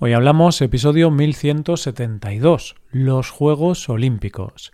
Hoy 0.00 0.12
hablamos 0.12 0.62
episodio 0.62 1.10
1172, 1.10 2.76
los 2.92 3.30
Juegos 3.30 3.88
Olímpicos. 3.88 4.70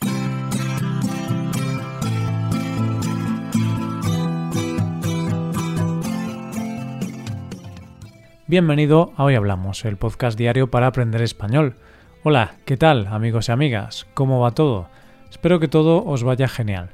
Bienvenido 8.46 9.14
a 9.16 9.24
Hoy 9.24 9.34
Hablamos, 9.34 9.87
el 9.87 9.96
podcast 9.96 10.37
diario 10.37 10.71
para 10.71 10.88
aprender 10.88 11.23
español. 11.23 11.77
Hola, 12.22 12.56
¿qué 12.66 12.77
tal 12.77 13.06
amigos 13.06 13.48
y 13.48 13.52
amigas? 13.52 14.06
¿Cómo 14.12 14.41
va 14.41 14.50
todo? 14.50 14.88
Espero 15.30 15.59
que 15.59 15.68
todo 15.68 16.04
os 16.04 16.22
vaya 16.22 16.48
genial. 16.48 16.91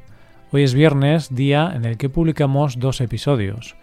Hoy 0.52 0.62
es 0.62 0.74
viernes, 0.74 1.34
día 1.34 1.72
en 1.74 1.84
el 1.84 1.98
que 1.98 2.08
publicamos 2.08 2.78
dos 2.78 3.00
episodios. 3.00 3.74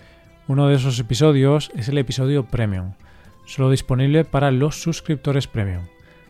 Uno 0.48 0.70
de 0.70 0.76
esos 0.76 0.98
episodios 1.00 1.70
es 1.76 1.90
el 1.90 1.98
episodio 1.98 2.46
Premium, 2.46 2.94
solo 3.48 3.72
disponible 3.72 4.26
para 4.26 4.52
los 4.52 4.80
suscriptores 4.82 5.48
Premium. 5.48 5.86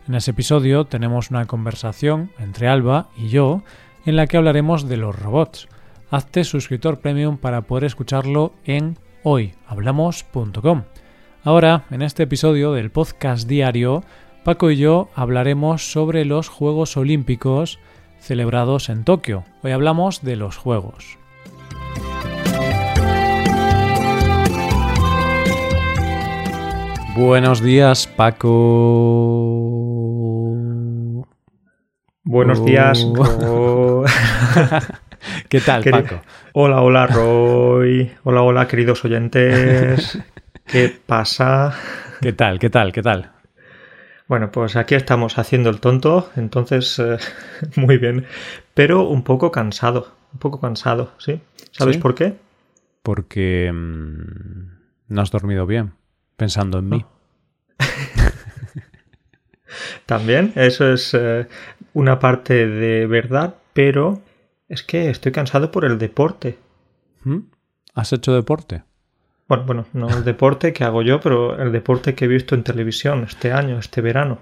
En 0.08 0.14
ese 0.14 0.30
episodio 0.30 0.86
tenemos 0.86 1.30
una 1.30 1.44
conversación 1.46 2.30
entre 2.38 2.68
Alba 2.68 3.10
y 3.16 3.28
yo 3.28 3.62
en 4.06 4.16
la 4.16 4.26
que 4.26 4.38
hablaremos 4.38 4.88
de 4.88 4.96
los 4.96 5.14
robots. 5.14 5.68
Hazte 6.10 6.44
suscriptor 6.44 7.00
Premium 7.00 7.36
para 7.36 7.62
poder 7.62 7.84
escucharlo 7.84 8.54
en 8.64 8.96
hoyhablamos.com. 9.24 10.84
Ahora, 11.44 11.84
en 11.90 12.00
este 12.00 12.22
episodio 12.22 12.72
del 12.72 12.90
podcast 12.90 13.46
diario, 13.46 14.02
Paco 14.44 14.70
y 14.70 14.76
yo 14.76 15.10
hablaremos 15.14 15.92
sobre 15.92 16.24
los 16.24 16.48
Juegos 16.48 16.96
Olímpicos 16.96 17.78
celebrados 18.18 18.88
en 18.88 19.04
Tokio. 19.04 19.44
Hoy 19.62 19.72
hablamos 19.72 20.22
de 20.22 20.36
los 20.36 20.56
Juegos. 20.56 21.17
Buenos 27.18 27.60
días, 27.60 28.06
Paco. 28.06 28.48
Buenos 32.22 32.64
días. 32.64 33.04
Oh. 33.04 34.04
¿Qué 35.48 35.60
tal, 35.60 35.82
Queri- 35.82 36.02
Paco? 36.04 36.22
Hola, 36.52 36.80
hola, 36.82 37.08
Roy. 37.08 38.08
Hola, 38.22 38.42
hola, 38.42 38.68
queridos 38.68 39.04
oyentes. 39.04 40.16
¿Qué 40.64 40.96
pasa? 41.06 41.74
¿Qué 42.20 42.32
tal? 42.32 42.60
¿Qué 42.60 42.70
tal? 42.70 42.92
¿Qué 42.92 43.02
tal? 43.02 43.32
Bueno, 44.28 44.52
pues 44.52 44.76
aquí 44.76 44.94
estamos 44.94 45.38
haciendo 45.38 45.70
el 45.70 45.80
tonto, 45.80 46.30
entonces 46.36 47.00
eh, 47.00 47.16
muy 47.76 47.98
bien, 47.98 48.26
pero 48.74 49.08
un 49.08 49.24
poco 49.24 49.50
cansado, 49.50 50.12
un 50.32 50.38
poco 50.38 50.60
cansado, 50.60 51.14
¿sí? 51.18 51.40
¿Sabes 51.72 51.96
¿Sí? 51.96 52.00
por 52.00 52.14
qué? 52.14 52.36
Porque 53.02 53.72
mm, 53.74 54.68
no 55.08 55.20
has 55.22 55.32
dormido 55.32 55.66
bien, 55.66 55.94
pensando 56.38 56.78
en 56.78 56.88
mí. 56.88 57.04
También, 60.06 60.52
eso 60.54 60.90
es 60.90 61.12
eh, 61.12 61.46
una 61.92 62.18
parte 62.18 62.66
de 62.66 63.06
verdad, 63.06 63.56
pero 63.74 64.22
es 64.68 64.82
que 64.82 65.10
estoy 65.10 65.32
cansado 65.32 65.70
por 65.70 65.84
el 65.84 65.98
deporte. 65.98 66.58
¿Mm? 67.24 67.40
¿Has 67.94 68.12
hecho 68.14 68.32
deporte? 68.32 68.84
Bueno, 69.48 69.64
bueno, 69.64 69.86
no 69.92 70.08
el 70.08 70.24
deporte 70.24 70.72
que 70.72 70.84
hago 70.84 71.02
yo, 71.02 71.20
pero 71.20 71.60
el 71.60 71.72
deporte 71.72 72.14
que 72.14 72.26
he 72.26 72.28
visto 72.28 72.54
en 72.54 72.62
televisión 72.62 73.24
este 73.24 73.52
año, 73.52 73.78
este 73.78 74.00
verano. 74.00 74.38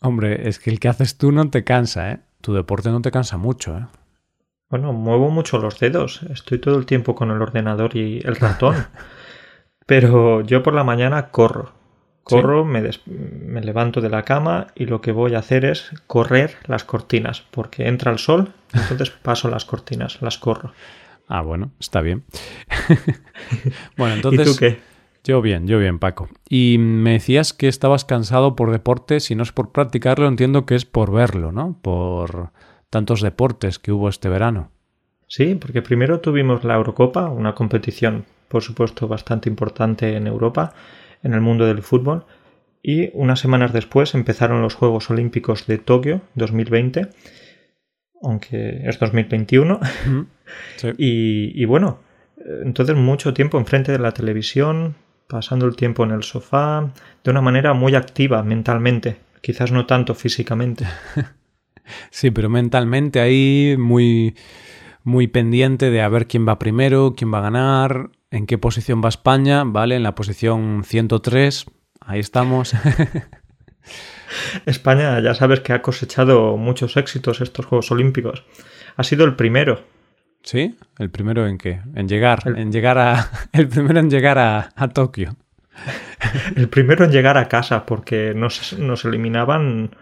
Hombre, 0.00 0.48
es 0.48 0.58
que 0.58 0.70
el 0.70 0.78
que 0.78 0.88
haces 0.88 1.18
tú 1.18 1.32
no 1.32 1.50
te 1.50 1.64
cansa, 1.64 2.12
¿eh? 2.12 2.20
Tu 2.40 2.54
deporte 2.54 2.90
no 2.90 3.02
te 3.02 3.10
cansa 3.10 3.36
mucho, 3.36 3.76
¿eh? 3.76 3.86
Bueno, 4.68 4.92
muevo 4.92 5.30
mucho 5.30 5.58
los 5.58 5.80
dedos. 5.80 6.22
Estoy 6.24 6.58
todo 6.58 6.78
el 6.78 6.86
tiempo 6.86 7.14
con 7.14 7.30
el 7.30 7.40
ordenador 7.40 7.96
y 7.96 8.20
el 8.24 8.36
ratón. 8.36 8.76
Pero 9.86 10.40
yo 10.42 10.62
por 10.62 10.74
la 10.74 10.84
mañana 10.84 11.28
corro. 11.30 11.72
Corro, 12.24 12.64
me, 12.64 12.82
des- 12.82 13.06
me 13.06 13.60
levanto 13.60 14.00
de 14.00 14.10
la 14.10 14.24
cama 14.24 14.66
y 14.74 14.86
lo 14.86 15.00
que 15.00 15.12
voy 15.12 15.34
a 15.34 15.38
hacer 15.38 15.64
es 15.64 15.92
correr 16.08 16.56
las 16.66 16.82
cortinas. 16.82 17.44
Porque 17.52 17.86
entra 17.86 18.10
el 18.10 18.18
sol, 18.18 18.52
entonces 18.72 19.10
paso 19.10 19.48
las 19.48 19.64
cortinas, 19.64 20.20
las 20.22 20.38
corro. 20.38 20.72
Ah, 21.28 21.42
bueno, 21.42 21.70
está 21.78 22.00
bien. 22.00 22.24
bueno, 23.96 24.14
¿Y 24.14 24.16
entonces... 24.18 24.44
tú 24.44 24.56
qué? 24.56 24.78
Yo 25.24 25.42
bien, 25.42 25.66
yo 25.66 25.80
bien, 25.80 25.98
Paco. 25.98 26.28
Y 26.48 26.76
me 26.78 27.12
decías 27.14 27.52
que 27.52 27.66
estabas 27.66 28.04
cansado 28.04 28.54
por 28.54 28.70
deporte, 28.70 29.18
si 29.18 29.34
no 29.34 29.42
es 29.42 29.50
por 29.50 29.72
practicarlo, 29.72 30.28
entiendo 30.28 30.66
que 30.66 30.76
es 30.76 30.84
por 30.84 31.10
verlo, 31.10 31.50
¿no? 31.50 31.76
Por 31.82 32.50
tantos 32.90 33.22
deportes 33.22 33.80
que 33.80 33.90
hubo 33.90 34.08
este 34.08 34.28
verano. 34.28 34.70
Sí, 35.26 35.56
porque 35.56 35.82
primero 35.82 36.20
tuvimos 36.20 36.62
la 36.62 36.76
Eurocopa, 36.76 37.28
una 37.28 37.56
competición, 37.56 38.24
por 38.48 38.62
supuesto, 38.62 39.08
bastante 39.08 39.48
importante 39.48 40.16
en 40.16 40.26
Europa, 40.26 40.74
en 41.22 41.34
el 41.34 41.40
mundo 41.40 41.66
del 41.66 41.82
fútbol. 41.82 42.24
Y 42.82 43.10
unas 43.14 43.40
semanas 43.40 43.72
después 43.72 44.14
empezaron 44.14 44.62
los 44.62 44.74
Juegos 44.74 45.10
Olímpicos 45.10 45.66
de 45.66 45.78
Tokio 45.78 46.20
2020, 46.34 47.08
aunque 48.22 48.82
es 48.84 48.98
2021. 48.98 49.80
Sí. 50.76 50.88
Y, 50.96 51.60
y 51.60 51.64
bueno, 51.64 51.98
entonces 52.62 52.94
mucho 52.94 53.34
tiempo 53.34 53.58
enfrente 53.58 53.90
de 53.90 53.98
la 53.98 54.12
televisión, 54.12 54.94
pasando 55.28 55.66
el 55.66 55.74
tiempo 55.74 56.04
en 56.04 56.12
el 56.12 56.22
sofá, 56.22 56.92
de 57.24 57.30
una 57.30 57.40
manera 57.40 57.72
muy 57.74 57.94
activa 57.94 58.42
mentalmente, 58.42 59.16
quizás 59.40 59.72
no 59.72 59.86
tanto 59.86 60.14
físicamente. 60.14 60.86
Sí, 62.10 62.32
pero 62.32 62.48
mentalmente 62.48 63.20
ahí 63.20 63.76
muy, 63.78 64.34
muy 65.04 65.28
pendiente 65.28 65.90
de 65.90 66.02
a 66.02 66.08
ver 66.08 66.26
quién 66.26 66.46
va 66.46 66.58
primero, 66.58 67.14
quién 67.16 67.32
va 67.32 67.38
a 67.38 67.42
ganar, 67.42 68.10
en 68.36 68.46
qué 68.46 68.58
posición 68.58 69.02
va 69.04 69.08
España, 69.08 69.62
¿vale? 69.64 69.96
En 69.96 70.02
la 70.02 70.14
posición 70.14 70.82
103, 70.84 71.66
ahí 72.00 72.20
estamos. 72.20 72.72
España 74.66 75.20
ya 75.20 75.34
sabes 75.34 75.60
que 75.60 75.72
ha 75.72 75.82
cosechado 75.82 76.56
muchos 76.56 76.96
éxitos 76.96 77.40
estos 77.40 77.66
Juegos 77.66 77.90
Olímpicos. 77.90 78.44
Ha 78.96 79.04
sido 79.04 79.24
el 79.24 79.36
primero. 79.36 79.84
¿Sí? 80.42 80.76
¿El 80.98 81.10
primero 81.10 81.46
en 81.46 81.58
qué? 81.58 81.80
En 81.94 82.08
llegar, 82.08 82.42
El- 82.46 82.58
en 82.58 82.72
llegar 82.72 82.98
a... 82.98 83.30
El 83.52 83.68
primero 83.68 84.00
en 84.00 84.10
llegar 84.10 84.38
a, 84.38 84.70
a 84.76 84.88
Tokio. 84.88 85.36
El 86.56 86.68
primero 86.68 87.04
en 87.04 87.10
llegar 87.12 87.36
a 87.36 87.48
casa 87.48 87.84
porque 87.86 88.32
nos, 88.34 88.72
nos 88.78 89.04
eliminaban, 89.04 89.94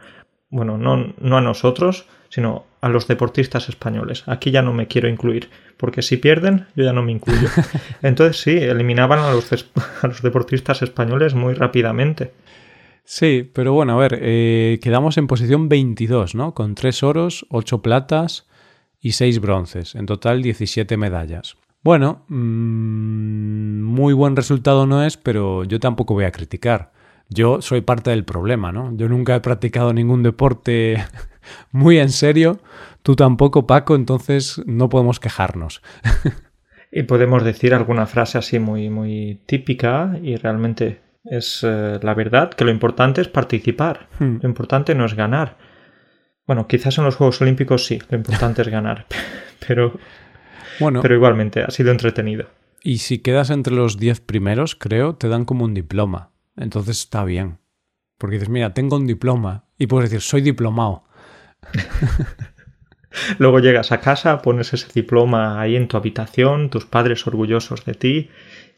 bueno, 0.54 0.78
no, 0.78 1.12
no 1.20 1.36
a 1.36 1.40
nosotros, 1.40 2.06
sino 2.28 2.64
a 2.80 2.88
los 2.88 3.08
deportistas 3.08 3.68
españoles. 3.68 4.22
Aquí 4.26 4.52
ya 4.52 4.62
no 4.62 4.72
me 4.72 4.86
quiero 4.86 5.08
incluir, 5.08 5.50
porque 5.76 6.00
si 6.00 6.16
pierden, 6.16 6.66
yo 6.76 6.84
ya 6.84 6.92
no 6.92 7.02
me 7.02 7.10
incluyo. 7.10 7.48
Entonces 8.02 8.40
sí, 8.40 8.52
eliminaban 8.56 9.18
a 9.18 9.32
los, 9.32 9.50
a 10.02 10.06
los 10.06 10.22
deportistas 10.22 10.80
españoles 10.82 11.34
muy 11.34 11.54
rápidamente. 11.54 12.30
Sí, 13.04 13.50
pero 13.52 13.72
bueno, 13.72 13.94
a 13.94 13.96
ver, 13.96 14.20
eh, 14.22 14.78
quedamos 14.80 15.18
en 15.18 15.26
posición 15.26 15.68
22, 15.68 16.36
¿no? 16.36 16.54
Con 16.54 16.76
3 16.76 17.02
oros, 17.02 17.46
8 17.50 17.82
platas 17.82 18.46
y 19.00 19.12
6 19.12 19.40
bronces. 19.40 19.96
En 19.96 20.06
total 20.06 20.40
17 20.40 20.96
medallas. 20.96 21.56
Bueno, 21.82 22.24
mm, 22.28 23.82
muy 23.82 24.14
buen 24.14 24.36
resultado 24.36 24.86
no 24.86 25.02
es, 25.04 25.16
pero 25.16 25.64
yo 25.64 25.80
tampoco 25.80 26.14
voy 26.14 26.24
a 26.24 26.32
criticar. 26.32 26.92
Yo 27.28 27.62
soy 27.62 27.80
parte 27.80 28.10
del 28.10 28.24
problema, 28.24 28.72
¿no? 28.72 28.96
Yo 28.96 29.08
nunca 29.08 29.34
he 29.34 29.40
practicado 29.40 29.92
ningún 29.92 30.22
deporte 30.22 31.04
muy 31.72 31.98
en 31.98 32.10
serio. 32.10 32.60
Tú 33.02 33.16
tampoco, 33.16 33.66
Paco, 33.66 33.94
entonces 33.94 34.62
no 34.66 34.88
podemos 34.88 35.20
quejarnos. 35.20 35.82
Y 36.92 37.02
podemos 37.02 37.42
decir 37.42 37.74
alguna 37.74 38.06
frase 38.06 38.38
así 38.38 38.58
muy, 38.60 38.88
muy 38.88 39.40
típica 39.46 40.16
y 40.22 40.36
realmente 40.36 41.00
es 41.24 41.60
eh, 41.66 41.98
la 42.00 42.14
verdad, 42.14 42.50
que 42.50 42.64
lo 42.64 42.70
importante 42.70 43.20
es 43.20 43.28
participar. 43.28 44.08
Hmm. 44.20 44.36
Lo 44.40 44.48
importante 44.48 44.94
no 44.94 45.04
es 45.04 45.14
ganar. 45.14 45.56
Bueno, 46.46 46.68
quizás 46.68 46.96
en 46.98 47.04
los 47.04 47.16
Juegos 47.16 47.40
Olímpicos 47.40 47.86
sí, 47.86 47.98
lo 48.10 48.16
importante 48.18 48.62
es 48.62 48.68
ganar, 48.68 49.06
pero, 49.66 49.98
Bueno, 50.78 51.00
pero 51.02 51.14
igualmente 51.14 51.62
ha 51.62 51.70
sido 51.70 51.90
entretenido. 51.90 52.46
y 52.82 52.98
si 52.98 53.18
quedas 53.18 53.50
entre 53.50 53.74
los 53.74 53.98
10 53.98 54.20
primeros, 54.20 54.74
creo, 54.74 55.14
te 55.14 55.28
dan 55.28 55.46
como 55.46 55.64
un 55.64 55.72
diploma. 55.74 56.33
Entonces 56.56 57.00
está 57.00 57.24
bien. 57.24 57.58
Porque 58.18 58.34
dices, 58.34 58.48
mira, 58.48 58.74
tengo 58.74 58.96
un 58.96 59.06
diploma. 59.06 59.64
Y 59.78 59.86
puedes 59.86 60.10
decir, 60.10 60.22
soy 60.22 60.40
diplomado. 60.40 61.04
Luego 63.38 63.60
llegas 63.60 63.92
a 63.92 64.00
casa, 64.00 64.42
pones 64.42 64.72
ese 64.72 64.88
diploma 64.92 65.60
ahí 65.60 65.76
en 65.76 65.88
tu 65.88 65.96
habitación, 65.96 66.70
tus 66.70 66.84
padres 66.84 67.26
orgullosos 67.26 67.84
de 67.84 67.94
ti. 67.94 68.30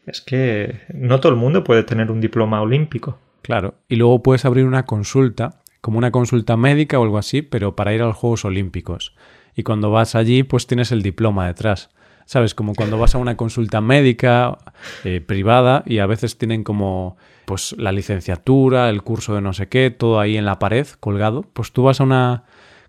Es 0.05 0.21
que 0.21 0.81
no 0.93 1.19
todo 1.19 1.31
el 1.31 1.37
mundo 1.37 1.63
puede 1.63 1.83
tener 1.83 2.11
un 2.11 2.21
diploma 2.21 2.61
olímpico. 2.61 3.19
Claro. 3.41 3.75
Y 3.87 3.95
luego 3.95 4.23
puedes 4.23 4.45
abrir 4.45 4.65
una 4.65 4.85
consulta, 4.85 5.61
como 5.81 5.97
una 5.97 6.11
consulta 6.11 6.57
médica 6.57 6.99
o 6.99 7.03
algo 7.03 7.17
así, 7.17 7.41
pero 7.41 7.75
para 7.75 7.93
ir 7.93 8.01
a 8.01 8.05
los 8.05 8.15
Juegos 8.15 8.45
Olímpicos. 8.45 9.15
Y 9.55 9.63
cuando 9.63 9.89
vas 9.89 10.15
allí, 10.15 10.43
pues 10.43 10.67
tienes 10.67 10.91
el 10.91 11.01
diploma 11.01 11.47
detrás. 11.47 11.89
¿Sabes? 12.25 12.53
Como 12.53 12.75
cuando 12.75 12.97
vas 12.97 13.15
a 13.15 13.19
una 13.19 13.37
consulta 13.37 13.79
médica 13.79 14.57
eh, 15.05 15.21
privada 15.21 15.83
y 15.85 15.99
a 15.99 16.05
veces 16.05 16.37
tienen 16.37 16.65
como 16.65 17.15
pues 17.47 17.73
la 17.77 17.93
licenciatura, 17.93 18.89
el 18.89 19.03
curso 19.03 19.33
de 19.33 19.39
no 19.39 19.53
sé 19.53 19.69
qué, 19.69 19.89
todo 19.89 20.19
ahí 20.19 20.35
en 20.35 20.43
la 20.43 20.59
pared 20.59 20.85
colgado. 20.99 21.45
Pues 21.53 21.71
tú 21.71 21.83
vas 21.83 22.01
a 22.01 22.03
una 22.03 22.43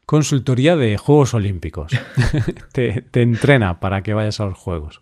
consultoría 0.05 0.75
de 0.75 0.97
Juegos 0.97 1.33
Olímpicos. 1.33 1.93
te, 2.73 3.05
te 3.09 3.23
entrena 3.23 3.79
para 3.79 4.03
que 4.03 4.15
vayas 4.15 4.41
a 4.41 4.47
los 4.47 4.59
Juegos. 4.59 5.01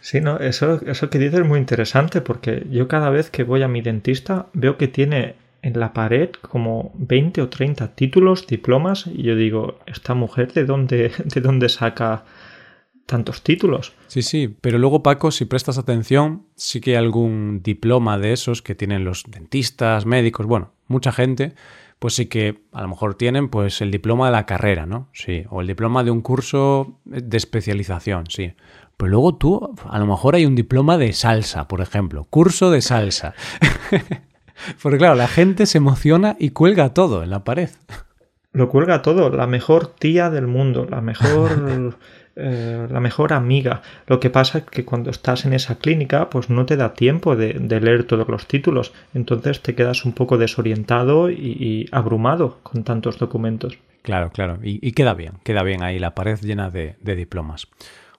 Sí, 0.00 0.20
no, 0.20 0.40
eso, 0.40 0.80
eso 0.84 1.08
que 1.08 1.20
dices 1.20 1.38
es 1.38 1.46
muy 1.46 1.60
interesante 1.60 2.20
porque 2.20 2.66
yo 2.68 2.88
cada 2.88 3.08
vez 3.10 3.30
que 3.30 3.44
voy 3.44 3.62
a 3.62 3.68
mi 3.68 3.80
dentista 3.80 4.46
veo 4.54 4.76
que 4.76 4.88
tiene 4.88 5.36
en 5.62 5.78
la 5.78 5.92
pared 5.92 6.30
como 6.42 6.90
20 6.96 7.42
o 7.42 7.48
30 7.48 7.94
títulos, 7.94 8.48
diplomas, 8.48 9.06
y 9.06 9.22
yo 9.22 9.36
digo, 9.36 9.78
¿esta 9.86 10.14
mujer 10.14 10.52
de 10.52 10.64
dónde, 10.64 11.12
de 11.24 11.40
dónde 11.40 11.68
saca 11.68 12.24
tantos 13.06 13.42
títulos? 13.42 13.92
Sí, 14.08 14.22
sí, 14.22 14.54
pero 14.60 14.78
luego 14.78 15.02
Paco, 15.02 15.30
si 15.30 15.44
prestas 15.44 15.78
atención, 15.78 16.46
sí 16.56 16.80
que 16.80 16.90
hay 16.90 16.96
algún 16.96 17.62
diploma 17.62 18.18
de 18.18 18.32
esos 18.32 18.62
que 18.62 18.74
tienen 18.74 19.04
los 19.04 19.24
dentistas, 19.28 20.06
médicos, 20.06 20.46
bueno, 20.46 20.72
mucha 20.88 21.12
gente, 21.12 21.54
pues 21.98 22.14
sí 22.14 22.26
que 22.26 22.62
a 22.72 22.82
lo 22.82 22.88
mejor 22.88 23.14
tienen 23.14 23.48
pues 23.48 23.80
el 23.80 23.90
diploma 23.90 24.26
de 24.26 24.32
la 24.32 24.46
carrera, 24.46 24.86
¿no? 24.86 25.08
Sí, 25.12 25.44
o 25.50 25.60
el 25.60 25.66
diploma 25.66 26.04
de 26.04 26.10
un 26.10 26.20
curso 26.20 26.98
de 27.04 27.36
especialización, 27.36 28.26
sí. 28.28 28.54
Pero 28.96 29.10
luego 29.10 29.36
tú, 29.36 29.74
a 29.88 29.98
lo 29.98 30.06
mejor 30.06 30.34
hay 30.34 30.46
un 30.46 30.54
diploma 30.54 30.98
de 30.98 31.12
salsa, 31.12 31.68
por 31.68 31.80
ejemplo, 31.80 32.26
curso 32.28 32.70
de 32.70 32.80
salsa. 32.80 33.34
Porque 34.82 34.98
claro, 34.98 35.14
la 35.14 35.28
gente 35.28 35.66
se 35.66 35.78
emociona 35.78 36.36
y 36.38 36.50
cuelga 36.50 36.94
todo 36.94 37.22
en 37.22 37.30
la 37.30 37.44
pared. 37.44 37.70
Lo 38.52 38.70
cuelga 38.70 39.02
todo, 39.02 39.28
la 39.28 39.46
mejor 39.46 39.86
tía 39.86 40.30
del 40.30 40.46
mundo, 40.46 40.86
la 40.88 41.02
mejor 41.02 41.98
eh, 42.36 42.86
la 42.90 43.00
mejor 43.00 43.32
amiga. 43.32 43.82
Lo 44.06 44.20
que 44.20 44.30
pasa 44.30 44.58
es 44.58 44.64
que 44.64 44.84
cuando 44.84 45.10
estás 45.10 45.44
en 45.44 45.52
esa 45.52 45.76
clínica, 45.76 46.30
pues 46.30 46.50
no 46.50 46.66
te 46.66 46.76
da 46.76 46.94
tiempo 46.94 47.34
de, 47.36 47.54
leer 47.54 48.04
todos 48.04 48.28
los 48.28 48.46
títulos. 48.46 48.92
Entonces 49.14 49.62
te 49.62 49.74
quedas 49.74 50.04
un 50.04 50.12
poco 50.12 50.38
desorientado 50.38 51.30
y, 51.30 51.88
abrumado 51.92 52.58
con 52.62 52.84
tantos 52.84 53.18
documentos. 53.18 53.78
Claro, 54.02 54.30
claro. 54.30 54.58
Y, 54.62 54.92
queda 54.92 55.14
bien, 55.14 55.34
queda 55.42 55.62
bien 55.62 55.82
ahí 55.82 55.98
la 55.98 56.14
pared 56.14 56.38
llena 56.40 56.70
de 56.70 57.16
diplomas. 57.16 57.68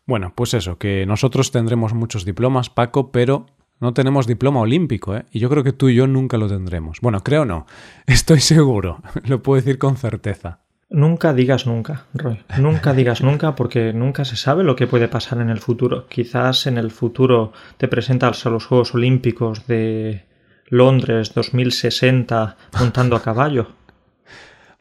Bueno, 0.05 0.31
pues 0.35 0.53
eso, 0.53 0.77
que 0.77 1.05
nosotros 1.05 1.51
tendremos 1.51 1.93
muchos 1.93 2.23
diplomas, 2.23 2.69
Paco, 2.69 3.11
pero 3.11 3.45
no 3.79 3.93
tenemos 3.93 4.25
diploma 4.25 4.61
olímpico, 4.61 5.15
¿eh? 5.15 5.25
Y 5.31 5.39
yo 5.39 5.49
creo 5.49 5.63
que 5.63 5.73
tú 5.73 5.89
y 5.89 5.95
yo 5.95 6.07
nunca 6.07 6.37
lo 6.37 6.47
tendremos. 6.47 6.99
Bueno, 7.01 7.23
creo 7.23 7.45
no. 7.45 7.67
Estoy 8.07 8.39
seguro. 8.39 9.01
Lo 9.25 9.43
puedo 9.43 9.61
decir 9.61 9.77
con 9.77 9.97
certeza. 9.97 10.61
Nunca 10.89 11.33
digas 11.33 11.65
nunca, 11.67 12.05
Roy. 12.13 12.39
Nunca 12.59 12.93
digas 12.93 13.21
nunca 13.21 13.55
porque 13.55 13.91
nunca 13.91 14.23
se 14.23 14.37
sabe 14.37 14.63
lo 14.63 14.75
que 14.75 14.87
puede 14.87 15.07
pasar 15.07 15.39
en 15.41 15.49
el 15.49 15.59
futuro. 15.59 16.07
Quizás 16.07 16.65
en 16.65 16.77
el 16.77 16.91
futuro 16.91 17.51
te 17.77 17.87
presentas 17.87 18.45
a 18.45 18.49
los 18.49 18.65
Juegos 18.65 18.95
Olímpicos 18.95 19.67
de 19.67 20.25
Londres 20.67 21.33
2060 21.33 22.55
montando 22.79 23.15
a 23.15 23.21
caballo. 23.21 23.67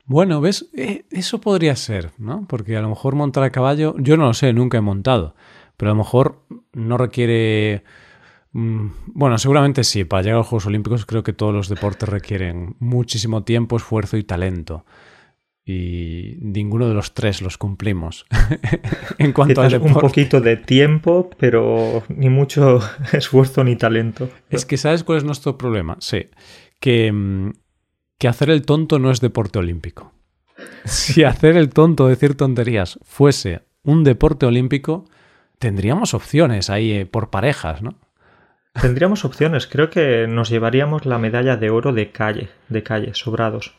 Bueno, 0.04 0.40
¿ves? 0.40 0.70
Eh, 0.76 1.06
eso 1.10 1.40
podría 1.40 1.74
ser, 1.74 2.12
¿no? 2.18 2.46
Porque 2.48 2.76
a 2.76 2.82
lo 2.82 2.88
mejor 2.88 3.16
montar 3.16 3.42
a 3.42 3.50
caballo, 3.50 3.96
yo 3.98 4.16
no 4.16 4.26
lo 4.26 4.34
sé, 4.34 4.52
nunca 4.52 4.78
he 4.78 4.82
montado, 4.82 5.34
pero 5.76 5.90
a 5.90 5.94
lo 5.94 5.98
mejor 5.98 6.44
no 6.72 6.96
requiere 6.96 7.82
Mm, 8.56 8.88
bueno, 9.08 9.36
seguramente 9.36 9.84
sí. 9.84 10.04
Para 10.04 10.22
llegar 10.22 10.36
a 10.36 10.38
los 10.38 10.46
Juegos 10.46 10.64
Olímpicos 10.64 11.04
creo 11.04 11.22
que 11.22 11.34
todos 11.34 11.52
los 11.52 11.68
deportes 11.68 12.08
requieren 12.08 12.74
muchísimo 12.78 13.44
tiempo, 13.44 13.76
esfuerzo 13.76 14.16
y 14.16 14.24
talento. 14.24 14.86
Y 15.68 16.36
ninguno 16.40 16.86
de 16.86 16.94
los 16.94 17.12
tres 17.12 17.42
los 17.42 17.58
cumplimos. 17.58 18.24
en 19.18 19.32
cuanto 19.32 19.62
a 19.62 19.66
un 19.66 19.94
poquito 19.94 20.40
de 20.40 20.56
tiempo, 20.56 21.28
pero 21.38 22.04
ni 22.08 22.28
mucho 22.28 22.78
esfuerzo 23.12 23.64
ni 23.64 23.74
talento. 23.74 24.30
Es 24.48 24.64
que 24.64 24.76
¿sabes 24.76 25.02
cuál 25.02 25.18
es 25.18 25.24
nuestro 25.24 25.58
problema? 25.58 25.96
Sí. 25.98 26.28
Que, 26.78 27.10
mm, 27.10 27.50
que 28.16 28.28
hacer 28.28 28.50
el 28.50 28.62
tonto 28.62 29.00
no 29.00 29.10
es 29.10 29.20
deporte 29.20 29.58
olímpico. 29.58 30.12
Si 30.84 31.24
hacer 31.24 31.56
el 31.56 31.70
tonto, 31.70 32.06
decir 32.06 32.36
tonterías, 32.36 32.98
fuese 33.02 33.62
un 33.82 34.04
deporte 34.04 34.46
olímpico, 34.46 35.04
tendríamos 35.58 36.14
opciones 36.14 36.70
ahí 36.70 36.92
eh, 36.92 37.06
por 37.06 37.30
parejas, 37.30 37.82
¿no? 37.82 37.98
Tendríamos 38.80 39.24
opciones. 39.24 39.66
Creo 39.66 39.90
que 39.90 40.26
nos 40.28 40.48
llevaríamos 40.50 41.06
la 41.06 41.18
medalla 41.18 41.56
de 41.56 41.70
oro 41.70 41.92
de 41.92 42.10
calle, 42.12 42.50
de 42.68 42.82
calle, 42.82 43.14
sobrados. 43.14 43.74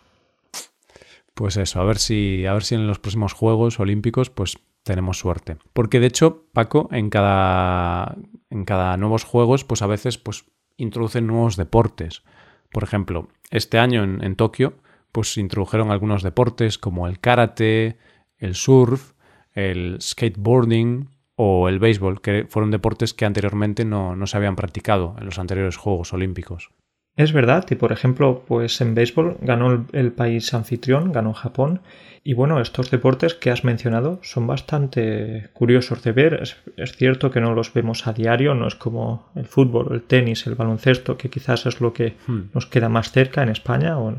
Pues 1.37 1.55
eso, 1.55 1.79
a 1.79 1.83
ver 1.83 1.99
si, 1.99 2.47
a 2.47 2.53
ver 2.53 2.63
si 2.63 2.73
en 2.73 2.87
los 2.87 2.97
próximos 2.97 3.33
Juegos 3.33 3.79
Olímpicos, 3.79 4.31
pues 4.31 4.57
tenemos 4.81 5.19
suerte. 5.19 5.57
Porque 5.71 5.99
de 5.99 6.07
hecho, 6.07 6.47
Paco, 6.51 6.89
en 6.91 7.11
cada, 7.11 8.17
en 8.49 8.65
cada 8.65 8.97
nuevos 8.97 9.23
Juegos, 9.23 9.63
pues 9.63 9.83
a 9.83 9.87
veces, 9.87 10.17
pues 10.17 10.45
introducen 10.77 11.27
nuevos 11.27 11.55
deportes. 11.55 12.23
Por 12.71 12.83
ejemplo, 12.83 13.27
este 13.51 13.77
año 13.77 14.03
en, 14.03 14.35
Tokio, 14.35 14.79
pues 15.11 15.37
introdujeron 15.37 15.91
algunos 15.91 16.23
deportes 16.23 16.79
como 16.79 17.07
el 17.07 17.19
karate, 17.19 17.99
el 18.39 18.55
surf, 18.55 19.11
el 19.51 19.99
skateboarding, 20.01 21.07
o 21.35 21.69
el 21.69 21.77
béisbol, 21.77 22.19
que 22.19 22.47
fueron 22.49 22.71
deportes 22.71 23.13
que 23.13 23.25
anteriormente 23.25 23.85
no, 23.85 24.15
no, 24.15 24.25
se 24.25 24.37
habían 24.37 24.55
practicado 24.55 25.15
en 25.19 25.25
los 25.25 25.37
anteriores 25.37 25.77
Juegos 25.77 26.13
Olímpicos. 26.13 26.71
Es 27.17 27.33
verdad, 27.33 27.65
y 27.71 27.75
por 27.75 27.91
ejemplo, 27.91 28.43
pues 28.47 28.79
en 28.79 28.93
béisbol 28.93 29.37
ganó 29.41 29.87
el, 29.91 30.11
país 30.11 30.53
anfitrión, 30.53 31.11
ganó 31.11 31.33
Japón, 31.33 31.81
y 32.23 32.33
bueno, 32.33 32.61
estos 32.61 32.91
deportes 32.91 33.33
que 33.33 33.49
has 33.49 33.63
mencionado 33.63 34.19
son 34.21 34.45
bastante 34.45 35.49
curiosos 35.53 36.03
de 36.03 36.11
ver. 36.11 36.43
Es, 36.75 36.91
cierto 36.95 37.31
que 37.31 37.41
no 37.41 37.55
los 37.55 37.73
vemos 37.73 38.05
a 38.05 38.13
diario, 38.13 38.53
no 38.53 38.67
es 38.67 38.75
como 38.75 39.29
el 39.35 39.45
fútbol, 39.45 39.87
el 39.93 40.03
tenis, 40.03 40.45
el 40.45 40.53
baloncesto, 40.53 41.17
que 41.17 41.31
quizás 41.31 41.65
es 41.65 41.81
lo 41.81 41.91
que 41.91 42.13
hmm. 42.27 42.39
nos 42.53 42.67
queda 42.67 42.87
más 42.87 43.11
cerca 43.11 43.41
en 43.41 43.49
España 43.49 43.97
o, 43.97 44.13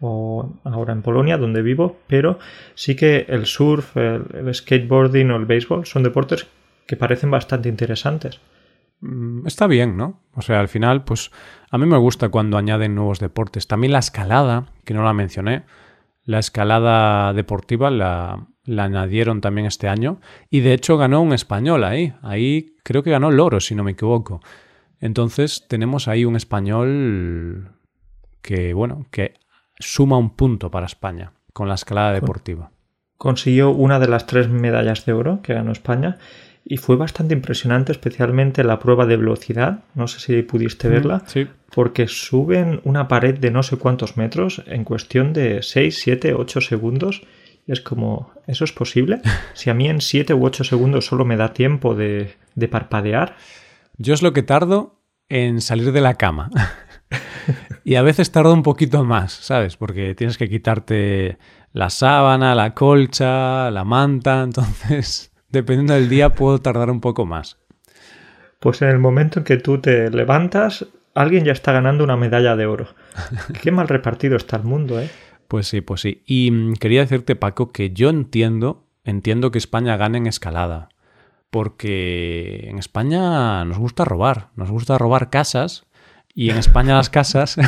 o 0.00 0.52
ahora 0.64 0.92
en 0.92 1.00
Polonia, 1.00 1.38
donde 1.38 1.62
vivo, 1.62 2.00
pero 2.06 2.38
sí 2.74 2.96
que 2.96 3.24
el 3.28 3.46
surf, 3.46 3.96
el 3.96 4.54
skateboarding 4.54 5.30
o 5.30 5.36
el 5.36 5.46
béisbol 5.46 5.86
son 5.86 6.02
deportes 6.02 6.46
que 6.86 6.96
parecen 6.96 7.30
bastante 7.30 7.70
interesantes. 7.70 8.40
Mm, 9.02 9.46
está 9.46 9.66
bien, 9.66 9.96
¿no? 9.96 10.20
O 10.34 10.40
sea, 10.40 10.60
al 10.60 10.68
final, 10.68 11.04
pues 11.04 11.30
a 11.70 11.76
mí 11.76 11.86
me 11.86 11.98
gusta 11.98 12.30
cuando 12.30 12.56
añaden 12.56 12.94
nuevos 12.94 13.18
deportes. 13.18 13.66
También 13.66 13.92
la 13.92 13.98
escalada, 13.98 14.66
que 14.84 14.94
no 14.94 15.04
la 15.04 15.12
mencioné, 15.12 15.64
la 16.24 16.38
escalada 16.38 17.32
deportiva 17.34 17.90
la, 17.90 18.46
la 18.64 18.84
añadieron 18.84 19.40
también 19.40 19.66
este 19.66 19.88
año 19.88 20.20
y 20.48 20.60
de 20.60 20.72
hecho 20.72 20.96
ganó 20.96 21.20
un 21.20 21.32
español 21.32 21.84
ahí. 21.84 22.14
Ahí 22.22 22.76
creo 22.84 23.02
que 23.02 23.10
ganó 23.10 23.30
Loro, 23.30 23.60
si 23.60 23.74
no 23.74 23.84
me 23.84 23.92
equivoco. 23.92 24.40
Entonces 25.00 25.66
tenemos 25.68 26.06
ahí 26.06 26.24
un 26.24 26.36
español 26.36 27.72
que, 28.40 28.72
bueno, 28.72 29.06
que 29.10 29.34
suma 29.78 30.16
un 30.16 30.30
punto 30.36 30.70
para 30.70 30.86
España 30.86 31.32
con 31.52 31.68
la 31.68 31.74
escalada 31.74 32.12
deportiva. 32.12 32.70
Consiguió 33.18 33.70
una 33.70 33.98
de 33.98 34.08
las 34.08 34.26
tres 34.26 34.48
medallas 34.48 35.04
de 35.04 35.12
oro 35.12 35.42
que 35.42 35.54
ganó 35.54 35.72
España 35.72 36.18
y 36.64 36.76
fue 36.76 36.96
bastante 36.96 37.34
impresionante, 37.34 37.92
especialmente 37.92 38.62
la 38.64 38.78
prueba 38.78 39.06
de 39.06 39.16
velocidad. 39.16 39.80
No 39.94 40.06
sé 40.06 40.20
si 40.20 40.42
pudiste 40.42 40.88
verla, 40.88 41.24
porque 41.74 42.06
suben 42.06 42.80
una 42.84 43.08
pared 43.08 43.38
de 43.38 43.50
no 43.50 43.62
sé 43.62 43.76
cuántos 43.76 44.16
metros 44.16 44.62
en 44.66 44.84
cuestión 44.84 45.32
de 45.32 45.62
6, 45.62 45.98
7, 46.00 46.34
8 46.34 46.60
segundos. 46.60 47.22
Y 47.66 47.72
es 47.72 47.80
como, 47.80 48.32
¿eso 48.46 48.64
es 48.64 48.72
posible? 48.72 49.20
Si 49.54 49.70
a 49.70 49.74
mí 49.74 49.88
en 49.88 50.00
7 50.00 50.34
u 50.34 50.44
8 50.44 50.64
segundos 50.64 51.06
solo 51.06 51.24
me 51.24 51.36
da 51.36 51.52
tiempo 51.52 51.94
de, 51.94 52.34
de 52.54 52.68
parpadear. 52.68 53.36
Yo 53.98 54.14
es 54.14 54.22
lo 54.22 54.32
que 54.32 54.42
tardo 54.42 55.00
en 55.28 55.60
salir 55.60 55.92
de 55.92 56.00
la 56.00 56.14
cama. 56.14 56.50
y 57.84 57.96
a 57.96 58.02
veces 58.02 58.30
tardo 58.30 58.52
un 58.52 58.62
poquito 58.62 59.04
más, 59.04 59.32
¿sabes? 59.32 59.76
Porque 59.76 60.14
tienes 60.14 60.38
que 60.38 60.48
quitarte 60.48 61.38
la 61.72 61.90
sábana, 61.90 62.54
la 62.54 62.74
colcha, 62.74 63.70
la 63.70 63.84
manta, 63.84 64.42
entonces 64.44 65.31
dependiendo 65.52 65.94
del 65.94 66.08
día 66.08 66.30
puedo 66.30 66.58
tardar 66.58 66.90
un 66.90 67.00
poco 67.00 67.26
más. 67.26 67.58
Pues 68.58 68.80
en 68.82 68.88
el 68.88 68.98
momento 68.98 69.40
en 69.40 69.44
que 69.44 69.56
tú 69.56 69.78
te 69.78 70.10
levantas, 70.10 70.86
alguien 71.14 71.44
ya 71.44 71.52
está 71.52 71.72
ganando 71.72 72.04
una 72.04 72.16
medalla 72.16 72.56
de 72.56 72.66
oro. 72.66 72.88
Qué 73.62 73.70
mal 73.70 73.88
repartido 73.88 74.36
está 74.36 74.56
el 74.56 74.64
mundo, 74.64 75.00
¿eh? 75.00 75.10
Pues 75.48 75.68
sí, 75.68 75.80
pues 75.80 76.00
sí. 76.00 76.22
Y 76.26 76.50
mm, 76.50 76.74
quería 76.74 77.00
decirte, 77.00 77.36
Paco, 77.36 77.72
que 77.72 77.90
yo 77.90 78.08
entiendo, 78.08 78.86
entiendo 79.04 79.50
que 79.50 79.58
España 79.58 79.96
gane 79.96 80.18
en 80.18 80.26
escalada. 80.26 80.88
Porque 81.50 82.68
en 82.70 82.78
España 82.78 83.64
nos 83.66 83.78
gusta 83.78 84.06
robar, 84.06 84.48
nos 84.56 84.70
gusta 84.70 84.96
robar 84.96 85.28
casas. 85.28 85.84
Y 86.34 86.48
en 86.48 86.56
España 86.56 86.94
las 86.94 87.10
casas 87.10 87.58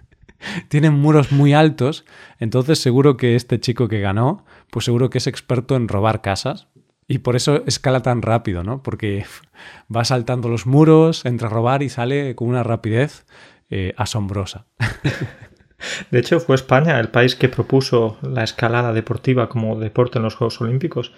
tienen 0.68 0.92
muros 0.92 1.32
muy 1.32 1.52
altos. 1.52 2.04
Entonces 2.38 2.78
seguro 2.78 3.16
que 3.16 3.34
este 3.34 3.58
chico 3.58 3.88
que 3.88 4.00
ganó, 4.00 4.44
pues 4.70 4.84
seguro 4.84 5.10
que 5.10 5.18
es 5.18 5.26
experto 5.26 5.74
en 5.74 5.88
robar 5.88 6.22
casas. 6.22 6.68
Y 7.08 7.18
por 7.18 7.36
eso 7.36 7.62
escala 7.66 8.02
tan 8.02 8.22
rápido, 8.22 8.62
¿no? 8.62 8.82
Porque 8.82 9.24
va 9.94 10.04
saltando 10.04 10.48
los 10.48 10.66
muros, 10.66 11.24
entra 11.24 11.48
a 11.48 11.50
robar 11.50 11.82
y 11.82 11.88
sale 11.88 12.34
con 12.34 12.48
una 12.48 12.62
rapidez 12.62 13.26
eh, 13.70 13.94
asombrosa. 13.96 14.66
De 16.10 16.18
hecho, 16.18 16.40
fue 16.40 16.56
España 16.56 16.98
el 16.98 17.08
país 17.08 17.36
que 17.36 17.48
propuso 17.48 18.18
la 18.22 18.42
escalada 18.42 18.92
deportiva 18.92 19.48
como 19.48 19.78
deporte 19.78 20.18
en 20.18 20.24
los 20.24 20.34
Juegos 20.34 20.60
Olímpicos. 20.60 21.12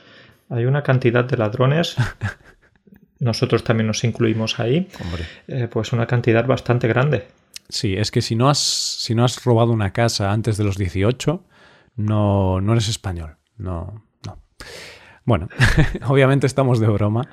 Hay 0.51 0.65
una 0.65 0.83
cantidad 0.83 1.25
de 1.25 1.37
ladrones, 1.37 1.97
nosotros 3.21 3.65
también 3.65 3.87
nos 3.87 4.03
incluimos 4.03 4.59
ahí, 4.59 4.89
eh, 5.47 5.69
pues 5.71 5.93
una 5.93 6.07
cantidad 6.07 6.45
bastante 6.47 6.89
grande. 6.89 7.29
Sí, 7.69 7.95
es 7.97 8.11
que 8.11 8.23
si 8.23 8.35
no 8.35 8.49
has, 8.49 8.59
si 8.59 9.15
no 9.15 9.25
has 9.25 9.45
robado 9.45 9.73
una 9.73 9.93
casa 9.93 10.33
antes 10.33 10.57
de 10.57 10.65
los 10.65 10.77
18, 10.77 11.45
no, 11.97 12.61
no 12.61 12.73
eres 12.73 12.89
español. 12.89 13.37
No, 13.59 14.08
no. 14.08 14.08
Bueno, 15.29 15.51
obviamente 16.07 16.47
estamos 16.47 16.81
de 16.81 16.87
broma, 16.87 17.29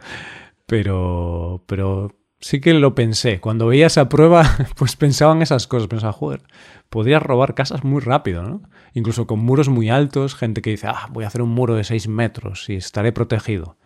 pero, 0.65 1.63
pero 1.65 2.13
sí 2.41 2.59
que 2.59 2.73
lo 2.73 2.93
pensé. 2.93 3.39
Cuando 3.39 3.67
veía 3.67 3.87
esa 3.87 4.09
prueba, 4.09 4.43
pues 4.75 4.97
pensaba 4.97 5.33
en 5.33 5.41
esas 5.41 5.65
cosas. 5.65 5.87
Pensaba, 5.87 6.11
joder, 6.11 6.41
podría 6.89 7.21
robar 7.21 7.55
casas 7.55 7.85
muy 7.85 8.01
rápido, 8.01 8.43
¿no? 8.43 8.63
Incluso 8.93 9.27
con 9.27 9.39
muros 9.39 9.69
muy 9.69 9.89
altos, 9.89 10.35
gente 10.35 10.61
que 10.61 10.71
dice, 10.71 10.87
ah, 10.87 11.07
voy 11.09 11.23
a 11.23 11.27
hacer 11.27 11.41
un 11.41 11.51
muro 11.51 11.73
de 11.73 11.85
6 11.85 12.09
metros 12.09 12.69
y 12.69 12.75
estaré 12.75 13.13
protegido. 13.13 13.77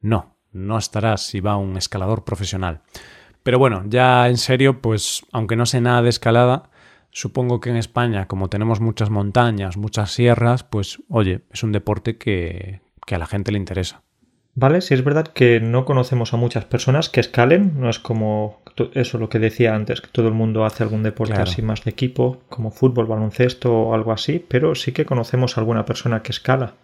No, 0.00 0.36
no 0.50 0.76
estarás 0.76 1.24
si 1.24 1.38
va 1.38 1.56
un 1.56 1.76
escalador 1.76 2.24
profesional. 2.24 2.82
Pero 3.44 3.60
bueno, 3.60 3.84
ya 3.86 4.28
en 4.28 4.38
serio, 4.38 4.82
pues 4.82 5.24
aunque 5.30 5.54
no 5.54 5.66
sé 5.66 5.80
nada 5.80 6.02
de 6.02 6.08
escalada, 6.08 6.70
supongo 7.10 7.60
que 7.60 7.70
en 7.70 7.76
España, 7.76 8.26
como 8.26 8.48
tenemos 8.48 8.80
muchas 8.80 9.10
montañas, 9.10 9.76
muchas 9.76 10.10
sierras, 10.10 10.64
pues 10.64 11.00
oye, 11.08 11.44
es 11.52 11.62
un 11.62 11.70
deporte 11.70 12.18
que, 12.18 12.84
que 13.06 13.14
a 13.14 13.18
la 13.18 13.26
gente 13.26 13.52
le 13.52 13.58
interesa. 13.58 14.02
Vale, 14.54 14.80
sí 14.80 14.94
es 14.94 15.04
verdad 15.04 15.26
que 15.26 15.60
no 15.60 15.84
conocemos 15.84 16.32
a 16.32 16.38
muchas 16.38 16.64
personas 16.64 17.10
que 17.10 17.20
escalen, 17.20 17.78
no 17.78 17.90
es 17.90 17.98
como 17.98 18.62
eso 18.94 19.18
lo 19.18 19.28
que 19.28 19.38
decía 19.38 19.74
antes, 19.74 20.00
que 20.00 20.08
todo 20.08 20.28
el 20.28 20.34
mundo 20.34 20.64
hace 20.64 20.82
algún 20.82 21.02
deporte 21.02 21.34
así 21.34 21.60
más 21.60 21.84
de 21.84 21.90
equipo, 21.90 22.42
como 22.48 22.70
fútbol, 22.70 23.06
baloncesto 23.06 23.72
o 23.72 23.94
algo 23.94 24.12
así, 24.12 24.42
pero 24.46 24.74
sí 24.74 24.92
que 24.92 25.04
conocemos 25.04 25.56
a 25.56 25.60
alguna 25.60 25.84
persona 25.84 26.22
que 26.22 26.32
escala. 26.32 26.74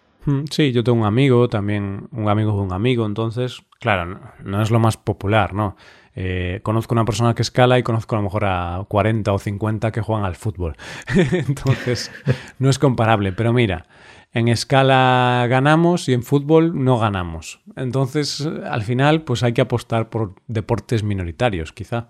Sí, 0.49 0.71
yo 0.71 0.83
tengo 0.83 0.99
un 0.99 1.05
amigo, 1.05 1.49
también 1.49 2.07
un 2.11 2.29
amigo 2.29 2.53
de 2.53 2.61
un 2.61 2.73
amigo, 2.73 3.05
entonces, 3.05 3.61
claro, 3.79 4.19
no, 4.43 4.61
es 4.61 4.71
lo 4.71 4.79
más 4.79 4.97
popular, 4.97 5.53
¿no? 5.53 5.75
Eh, 6.15 6.59
conozco 6.63 6.93
una 6.93 7.05
persona 7.05 7.33
que 7.33 7.41
escala 7.41 7.79
y 7.79 7.83
conozco 7.83 8.15
a 8.15 8.19
lo 8.19 8.23
mejor 8.23 8.45
a 8.45 8.85
40 8.87 9.33
o 9.33 9.39
50 9.39 9.91
que 9.91 10.01
juegan 10.01 10.25
al 10.25 10.35
fútbol. 10.35 10.75
entonces, 11.31 12.11
no 12.59 12.69
es 12.69 12.79
comparable, 12.79 13.33
pero 13.33 13.51
mira, 13.51 13.87
en 14.31 14.47
escala 14.47 15.45
ganamos 15.49 16.07
y 16.07 16.13
en 16.13 16.23
fútbol 16.23 16.83
no 16.83 16.99
ganamos. 16.99 17.61
Entonces, 17.75 18.47
al 18.65 18.83
final, 18.83 19.23
pues 19.23 19.43
hay 19.43 19.53
que 19.53 19.61
apostar 19.61 20.09
por 20.09 20.35
deportes 20.47 21.03
minoritarios, 21.03 21.73
quizá. 21.73 22.09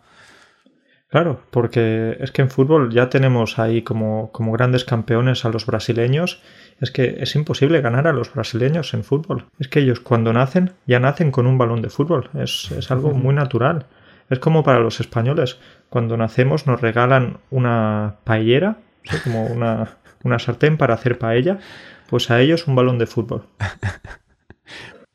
Claro, 1.14 1.42
porque 1.52 2.18
es 2.20 2.32
que 2.32 2.42
en 2.42 2.50
fútbol 2.50 2.92
ya 2.92 3.08
tenemos 3.08 3.60
ahí 3.60 3.84
como, 3.84 4.32
como 4.32 4.52
grandes 4.52 4.84
campeones 4.84 5.46
a 5.46 5.50
los 5.50 5.68
brasileños. 5.68 6.42
Es 6.84 6.92
que 6.92 7.16
es 7.20 7.34
imposible 7.36 7.80
ganar 7.80 8.08
a 8.08 8.14
los 8.14 8.34
brasileños 8.34 8.94
en 8.94 9.06
fútbol. 9.06 9.46
Es 9.58 9.70
que 9.70 9.80
ellos 9.80 10.02
cuando 10.02 10.34
nacen 10.34 10.74
ya 10.86 11.00
nacen 11.00 11.32
con 11.32 11.48
un 11.48 11.58
balón 11.58 11.82
de 11.82 11.90
fútbol. 11.90 12.30
Es, 12.34 12.72
es 12.72 12.92
algo 12.92 13.14
muy 13.14 13.34
natural. 13.34 13.86
Es 14.30 14.40
como 14.40 14.64
para 14.64 14.80
los 14.80 15.00
españoles. 15.00 15.60
Cuando 15.90 16.18
nacemos 16.18 16.68
nos 16.68 16.82
regalan 16.82 17.38
una 17.52 18.16
paellera, 18.26 18.80
como 19.24 19.46
una, 19.46 19.98
una 20.24 20.40
sartén 20.40 20.78
para 20.78 20.94
hacer 20.94 21.18
paella 21.18 21.60
pues 22.10 22.30
a 22.30 22.42
ellos 22.42 22.68
un 22.68 22.76
balón 22.76 22.98
de 23.00 23.08
fútbol. 23.08 23.48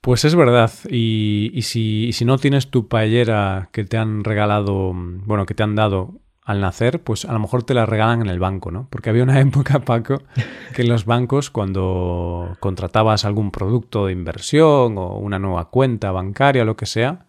Pues 0.00 0.24
es 0.24 0.34
verdad. 0.34 0.70
Y, 0.88 1.60
si, 1.62 2.24
no 2.24 2.38
tienes 2.38 2.70
tu 2.70 2.88
paellera 2.88 3.68
que 3.72 3.84
te 3.84 3.98
han 3.98 4.24
regalado, 4.24 4.92
bueno, 4.94 5.44
que 5.44 5.52
te 5.52 5.64
han 5.64 5.74
dado 5.74 6.20
al 6.48 6.62
nacer, 6.62 7.02
pues 7.02 7.26
a 7.26 7.32
lo 7.34 7.40
mejor 7.40 7.62
te 7.62 7.74
la 7.74 7.84
regalan 7.84 8.22
en 8.22 8.28
el 8.28 8.38
banco, 8.38 8.70
¿no? 8.70 8.86
Porque 8.88 9.10
había 9.10 9.22
una 9.22 9.38
época, 9.40 9.80
Paco, 9.80 10.22
que 10.74 10.80
en 10.80 10.88
los 10.88 11.04
bancos, 11.04 11.50
cuando 11.50 12.56
contratabas 12.58 13.26
algún 13.26 13.50
producto 13.50 14.06
de 14.06 14.12
inversión 14.12 14.96
o 14.96 15.18
una 15.18 15.38
nueva 15.38 15.68
cuenta 15.68 16.10
bancaria 16.10 16.64
lo 16.64 16.74
que 16.74 16.86
sea, 16.86 17.26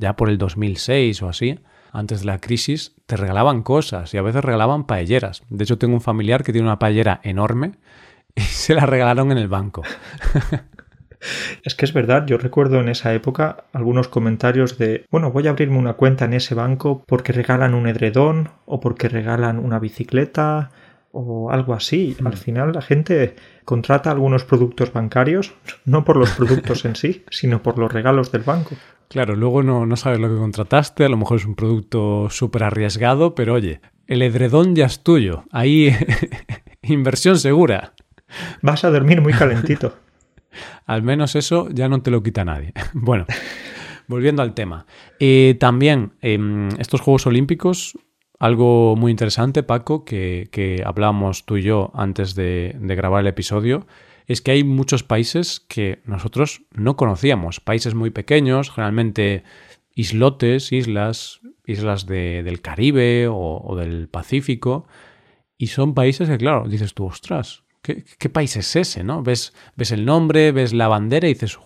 ya 0.00 0.16
por 0.16 0.28
el 0.28 0.38
2006 0.38 1.22
o 1.22 1.28
así, 1.28 1.60
antes 1.92 2.20
de 2.20 2.26
la 2.26 2.40
crisis, 2.40 2.96
te 3.06 3.16
regalaban 3.16 3.62
cosas 3.62 4.12
y 4.12 4.18
a 4.18 4.22
veces 4.22 4.44
regalaban 4.44 4.88
paelleras. 4.88 5.44
De 5.50 5.62
hecho, 5.62 5.78
tengo 5.78 5.94
un 5.94 6.00
familiar 6.00 6.42
que 6.42 6.50
tiene 6.50 6.66
una 6.66 6.80
paellera 6.80 7.20
enorme 7.22 7.74
y 8.34 8.40
se 8.40 8.74
la 8.74 8.86
regalaron 8.86 9.30
en 9.30 9.38
el 9.38 9.46
banco. 9.46 9.84
Es 11.64 11.74
que 11.74 11.84
es 11.84 11.92
verdad, 11.92 12.26
yo 12.26 12.38
recuerdo 12.38 12.80
en 12.80 12.88
esa 12.88 13.12
época 13.14 13.64
algunos 13.72 14.08
comentarios 14.08 14.78
de, 14.78 15.04
bueno, 15.10 15.30
voy 15.32 15.46
a 15.46 15.50
abrirme 15.50 15.78
una 15.78 15.94
cuenta 15.94 16.24
en 16.24 16.34
ese 16.34 16.54
banco 16.54 17.02
porque 17.06 17.32
regalan 17.32 17.74
un 17.74 17.86
edredón 17.86 18.50
o 18.66 18.80
porque 18.80 19.08
regalan 19.08 19.58
una 19.58 19.78
bicicleta 19.78 20.70
o 21.12 21.50
algo 21.50 21.74
así. 21.74 22.16
Al 22.20 22.32
mm. 22.32 22.36
final 22.36 22.72
la 22.72 22.82
gente 22.82 23.36
contrata 23.64 24.10
algunos 24.10 24.44
productos 24.44 24.92
bancarios, 24.92 25.54
no 25.84 26.04
por 26.04 26.16
los 26.16 26.30
productos 26.30 26.84
en 26.84 26.96
sí, 26.96 27.24
sino 27.30 27.62
por 27.62 27.78
los 27.78 27.92
regalos 27.92 28.32
del 28.32 28.42
banco. 28.42 28.76
Claro, 29.08 29.36
luego 29.36 29.62
no, 29.62 29.86
no 29.86 29.96
sabes 29.96 30.20
lo 30.20 30.28
que 30.28 30.36
contrataste, 30.36 31.04
a 31.04 31.08
lo 31.08 31.16
mejor 31.16 31.38
es 31.38 31.46
un 31.46 31.54
producto 31.54 32.28
súper 32.28 32.64
arriesgado, 32.64 33.34
pero 33.34 33.54
oye, 33.54 33.80
el 34.06 34.20
edredón 34.20 34.76
ya 34.76 34.84
es 34.84 35.02
tuyo, 35.02 35.44
ahí 35.50 35.96
inversión 36.82 37.38
segura. 37.38 37.94
Vas 38.60 38.84
a 38.84 38.90
dormir 38.90 39.22
muy 39.22 39.32
calentito. 39.32 39.96
Al 40.86 41.02
menos 41.02 41.36
eso 41.36 41.68
ya 41.70 41.88
no 41.88 42.02
te 42.02 42.10
lo 42.10 42.22
quita 42.22 42.44
nadie. 42.44 42.72
bueno, 42.92 43.26
volviendo 44.06 44.42
al 44.42 44.54
tema. 44.54 44.86
Eh, 45.20 45.56
también, 45.58 46.12
em, 46.20 46.68
estos 46.78 47.00
Juegos 47.00 47.26
Olímpicos, 47.26 47.98
algo 48.38 48.96
muy 48.96 49.10
interesante, 49.10 49.62
Paco, 49.62 50.04
que, 50.04 50.48
que 50.52 50.82
hablábamos 50.84 51.44
tú 51.44 51.56
y 51.56 51.62
yo 51.62 51.90
antes 51.94 52.34
de, 52.34 52.76
de 52.78 52.94
grabar 52.94 53.22
el 53.22 53.26
episodio, 53.26 53.86
es 54.26 54.42
que 54.42 54.52
hay 54.52 54.62
muchos 54.62 55.02
países 55.02 55.60
que 55.60 56.00
nosotros 56.04 56.62
no 56.72 56.96
conocíamos. 56.96 57.60
Países 57.60 57.94
muy 57.94 58.10
pequeños, 58.10 58.70
generalmente 58.70 59.42
islotes, 59.94 60.70
islas, 60.70 61.40
islas 61.66 62.06
del 62.06 62.60
Caribe 62.60 63.26
o, 63.26 63.60
o, 63.64 63.76
del 63.76 64.08
Pacífico. 64.08 64.86
Y 65.56 65.68
son 65.68 65.94
países 65.94 66.28
que, 66.28 66.38
claro, 66.38 66.68
dices 66.68 66.94
tú, 66.94 67.06
ostras, 67.06 67.64
¿Qué, 68.18 68.28
país 68.28 68.56
es 68.56 68.76
ese? 68.76 69.02
¿no? 69.02 69.22
Ves, 69.22 69.54
ves 69.76 69.92
el 69.92 70.04
nombre, 70.04 70.52
ves 70.52 70.72
la 70.72 70.88
bandera 70.88 71.28
y 71.28 71.34
dices, 71.34 71.58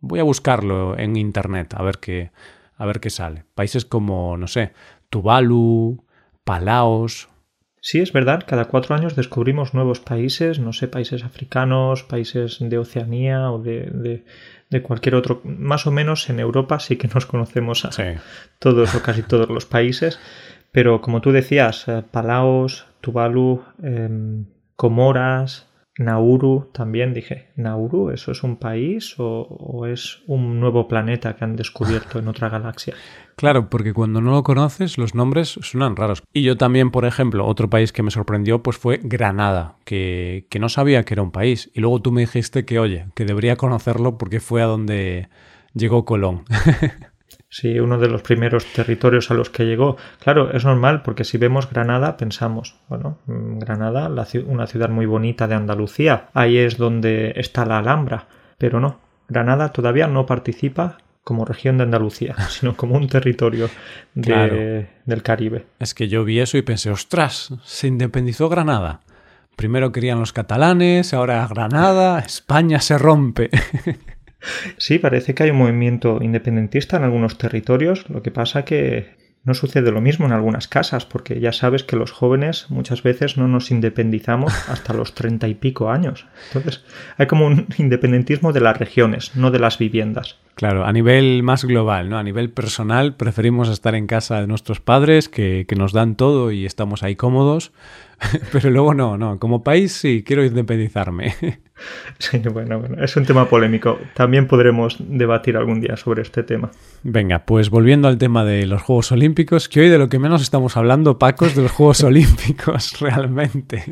voy 0.00 0.20
a 0.20 0.22
buscarlo 0.22 0.96
en 0.98 1.16
internet 1.16 1.74
a 1.76 1.82
ver 1.82 1.98
qué, 1.98 2.30
a 2.76 2.86
ver 2.86 3.00
qué 3.00 3.10
sale. 3.10 3.44
Países 3.54 3.84
como, 3.84 4.36
no 4.36 4.46
sé, 4.46 4.72
Tuvalu, 5.10 6.04
Palaos. 6.44 7.28
Sí, 7.80 8.00
es 8.00 8.12
verdad, 8.12 8.44
cada 8.46 8.66
cuatro 8.66 8.94
años 8.94 9.16
descubrimos 9.16 9.72
nuevos 9.72 10.00
países, 10.00 10.58
no 10.58 10.72
sé, 10.72 10.88
países 10.88 11.24
africanos, 11.24 12.02
países 12.02 12.58
de 12.60 12.78
Oceanía 12.78 13.50
o 13.50 13.60
de, 13.60 14.22
de, 14.68 14.82
cualquier 14.82 15.14
otro. 15.14 15.40
Más 15.44 15.86
o 15.86 15.90
menos 15.90 16.28
en 16.28 16.40
Europa 16.40 16.80
sí 16.80 16.96
que 16.96 17.08
nos 17.08 17.26
conocemos 17.26 17.84
a 17.84 17.90
todos 18.58 18.94
o 18.94 19.02
casi 19.02 19.22
todos 19.22 19.48
los 19.48 19.64
países, 19.64 20.18
pero 20.72 21.00
como 21.00 21.20
tú 21.20 21.32
decías, 21.32 21.88
eh, 21.88 22.02
Palaos, 22.10 22.86
Tuvalu, 23.00 23.64
em, 23.82 24.44
Comoras, 24.78 25.66
Nauru 25.98 26.70
también 26.72 27.12
dije, 27.12 27.48
¿Nauru 27.56 28.10
eso 28.10 28.30
es 28.30 28.44
un 28.44 28.58
país 28.58 29.16
o, 29.18 29.86
es 29.86 30.22
un 30.28 30.60
nuevo 30.60 30.86
planeta 30.86 31.34
que 31.34 31.42
han 31.42 31.56
descubierto 31.56 32.20
en 32.20 32.28
otra 32.28 32.48
galaxia? 32.48 32.94
Claro, 33.38 33.70
porque 33.70 33.94
cuando 33.94 34.20
no 34.20 34.32
lo 34.32 34.42
conoces 34.42 34.98
los 34.98 35.14
nombres 35.14 35.60
suenan 35.62 35.94
raros. 35.94 36.24
Y 36.32 36.42
yo 36.42 36.56
también, 36.56 36.90
por 36.90 37.04
ejemplo, 37.04 37.46
otro 37.46 37.70
país 37.70 37.92
que 37.92 38.02
me 38.02 38.10
sorprendió 38.10 38.64
pues 38.64 38.78
fue 38.78 38.98
Granada, 39.00 39.76
que, 39.84 40.48
que 40.50 40.58
no 40.58 40.68
sabía 40.68 41.04
que 41.04 41.14
era 41.14 41.22
un 41.22 41.30
país. 41.30 41.70
Y 41.72 41.78
luego 41.78 42.02
tú 42.02 42.10
me 42.10 42.22
dijiste 42.22 42.64
que, 42.64 42.80
oye, 42.80 43.06
que 43.14 43.24
debería 43.24 43.54
conocerlo 43.54 44.18
porque 44.18 44.40
fue 44.40 44.60
a 44.60 44.66
donde 44.66 45.28
llegó 45.72 46.04
Colón. 46.04 46.46
Sí, 47.50 47.80
uno 47.80 47.98
de 47.98 48.08
los 48.08 48.22
primeros 48.22 48.66
territorios 48.66 49.30
a 49.30 49.34
los 49.34 49.48
que 49.48 49.64
llegó. 49.64 49.96
Claro, 50.20 50.52
es 50.52 50.64
normal 50.64 51.02
porque 51.02 51.24
si 51.24 51.38
vemos 51.38 51.70
Granada 51.70 52.16
pensamos, 52.18 52.76
bueno, 52.88 53.18
mm, 53.26 53.58
Granada, 53.58 54.10
una 54.46 54.66
ciudad 54.66 54.90
muy 54.90 55.06
bonita 55.06 55.48
de 55.48 55.54
Andalucía, 55.54 56.28
ahí 56.34 56.58
es 56.58 56.76
donde 56.76 57.32
está 57.36 57.64
la 57.64 57.78
Alhambra, 57.78 58.26
pero 58.58 58.80
no, 58.80 59.00
Granada 59.28 59.72
todavía 59.72 60.08
no 60.08 60.26
participa 60.26 60.98
como 61.24 61.46
región 61.46 61.78
de 61.78 61.84
Andalucía, 61.84 62.36
sino 62.50 62.76
como 62.76 62.96
un 62.96 63.08
territorio 63.08 63.70
del 64.14 65.22
Caribe. 65.22 65.66
Es 65.78 65.94
que 65.94 66.08
yo 66.08 66.24
vi 66.24 66.40
eso 66.40 66.58
y 66.58 66.62
pensé, 66.62 66.90
ostras, 66.90 67.54
se 67.64 67.86
independizó 67.86 68.50
Granada. 68.50 69.00
Primero 69.56 69.90
querían 69.90 70.20
los 70.20 70.32
catalanes, 70.32 71.12
ahora 71.14 71.46
Granada, 71.48 72.20
España 72.20 72.80
se 72.80 72.96
rompe. 72.96 73.50
Sí, 74.76 74.98
parece 74.98 75.34
que 75.34 75.44
hay 75.44 75.50
un 75.50 75.58
movimiento 75.58 76.20
independentista 76.22 76.96
en 76.96 77.04
algunos 77.04 77.38
territorios, 77.38 78.08
lo 78.08 78.22
que 78.22 78.30
pasa 78.30 78.64
que 78.64 79.18
no 79.44 79.54
sucede 79.54 79.90
lo 79.92 80.00
mismo 80.00 80.26
en 80.26 80.32
algunas 80.32 80.68
casas, 80.68 81.06
porque 81.06 81.40
ya 81.40 81.52
sabes 81.52 81.82
que 81.82 81.96
los 81.96 82.12
jóvenes 82.12 82.66
muchas 82.68 83.02
veces 83.02 83.36
no 83.36 83.48
nos 83.48 83.70
independizamos 83.70 84.52
hasta 84.68 84.92
los 84.92 85.14
treinta 85.14 85.48
y 85.48 85.54
pico 85.54 85.90
años. 85.90 86.26
Entonces, 86.48 86.84
hay 87.16 87.26
como 87.26 87.46
un 87.46 87.66
independentismo 87.78 88.52
de 88.52 88.60
las 88.60 88.78
regiones, 88.78 89.34
no 89.36 89.50
de 89.50 89.58
las 89.58 89.78
viviendas. 89.78 90.36
Claro, 90.54 90.84
a 90.84 90.92
nivel 90.92 91.42
más 91.44 91.64
global, 91.64 92.10
¿no? 92.10 92.18
A 92.18 92.22
nivel 92.24 92.50
personal, 92.50 93.14
preferimos 93.14 93.68
estar 93.68 93.94
en 93.94 94.06
casa 94.06 94.40
de 94.40 94.48
nuestros 94.48 94.80
padres, 94.80 95.28
que, 95.28 95.66
que 95.68 95.76
nos 95.76 95.92
dan 95.92 96.16
todo 96.16 96.50
y 96.50 96.66
estamos 96.66 97.02
ahí 97.02 97.14
cómodos, 97.14 97.72
pero 98.52 98.70
luego 98.70 98.94
no, 98.94 99.16
no. 99.16 99.38
Como 99.38 99.62
país 99.62 99.92
sí, 99.92 100.22
quiero 100.26 100.44
independizarme. 100.44 101.34
Sí, 102.18 102.38
bueno, 102.52 102.80
bueno, 102.80 103.04
es 103.04 103.16
un 103.16 103.24
tema 103.24 103.48
polémico. 103.48 104.00
También 104.14 104.48
podremos 104.48 104.96
debatir 104.98 105.56
algún 105.56 105.80
día 105.80 105.96
sobre 105.96 106.22
este 106.22 106.42
tema. 106.42 106.72
Venga, 107.04 107.44
pues 107.44 107.70
volviendo 107.70 108.08
al 108.08 108.18
tema 108.18 108.44
de 108.44 108.66
los 108.66 108.82
Juegos 108.82 109.12
Olímpicos, 109.12 109.68
que 109.68 109.82
hoy 109.82 109.88
de 109.88 109.96
lo 109.96 110.08
que 110.08 110.18
menos 110.18 110.42
estamos 110.42 110.76
hablando, 110.76 111.20
Paco, 111.20 111.46
es 111.46 111.54
de 111.54 111.62
los 111.62 111.70
Juegos 111.70 112.02
Olímpicos, 112.02 112.98
realmente. 112.98 113.84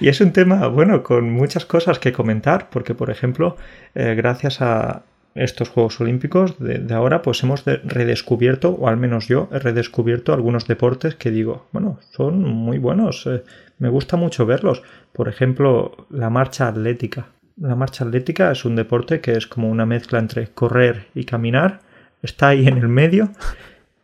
Y 0.00 0.08
es 0.08 0.22
un 0.22 0.32
tema, 0.32 0.68
bueno, 0.68 1.02
con 1.02 1.30
muchas 1.30 1.66
cosas 1.66 1.98
que 1.98 2.14
comentar, 2.14 2.70
porque, 2.70 2.94
por 2.94 3.10
ejemplo, 3.10 3.56
eh, 3.94 4.14
gracias 4.16 4.62
a, 4.62 5.02
estos 5.34 5.68
Juegos 5.68 6.00
Olímpicos 6.00 6.58
de, 6.58 6.92
ahora, 6.92 7.22
pues 7.22 7.42
hemos 7.42 7.64
redescubierto, 7.64 8.70
o 8.70 8.88
al 8.88 8.96
menos 8.96 9.28
yo 9.28 9.48
he 9.52 9.58
redescubierto 9.58 10.32
algunos 10.32 10.66
deportes 10.66 11.14
que 11.14 11.30
digo, 11.30 11.66
bueno, 11.72 11.98
son 12.10 12.42
muy 12.42 12.78
buenos, 12.78 13.26
eh, 13.26 13.42
me 13.78 13.88
gusta 13.88 14.16
mucho 14.16 14.46
verlos. 14.46 14.82
Por 15.12 15.28
ejemplo, 15.28 16.06
la 16.10 16.30
marcha 16.30 16.68
atlética. 16.68 17.28
La 17.56 17.74
marcha 17.74 18.04
atlética 18.04 18.50
es 18.50 18.64
un 18.64 18.76
deporte 18.76 19.20
que 19.20 19.32
es 19.32 19.46
como 19.46 19.68
una 19.68 19.86
mezcla 19.86 20.18
entre 20.18 20.48
correr 20.48 21.06
y 21.14 21.24
caminar, 21.24 21.80
está 22.22 22.48
ahí 22.48 22.66
en 22.66 22.78
el 22.78 22.88
medio 22.88 23.30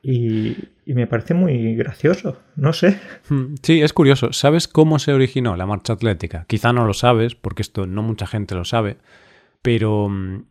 y, 0.02 0.56
y 0.84 0.94
me 0.94 1.06
parece 1.06 1.34
muy 1.34 1.74
gracioso, 1.74 2.38
no 2.56 2.72
sé. 2.72 2.98
Hmm, 3.28 3.54
sí, 3.62 3.82
es 3.82 3.92
curioso. 3.92 4.32
¿Sabes 4.32 4.68
cómo 4.68 4.98
se 4.98 5.12
originó 5.12 5.56
la 5.56 5.66
marcha 5.66 5.92
atlética? 5.92 6.44
Quizá 6.48 6.72
no 6.72 6.86
lo 6.86 6.94
sabes, 6.94 7.34
porque 7.34 7.62
esto 7.62 7.86
no 7.86 8.02
mucha 8.02 8.26
gente 8.26 8.54
lo 8.54 8.64
sabe, 8.64 8.96
pero 9.62 10.08
mm, 10.08 10.44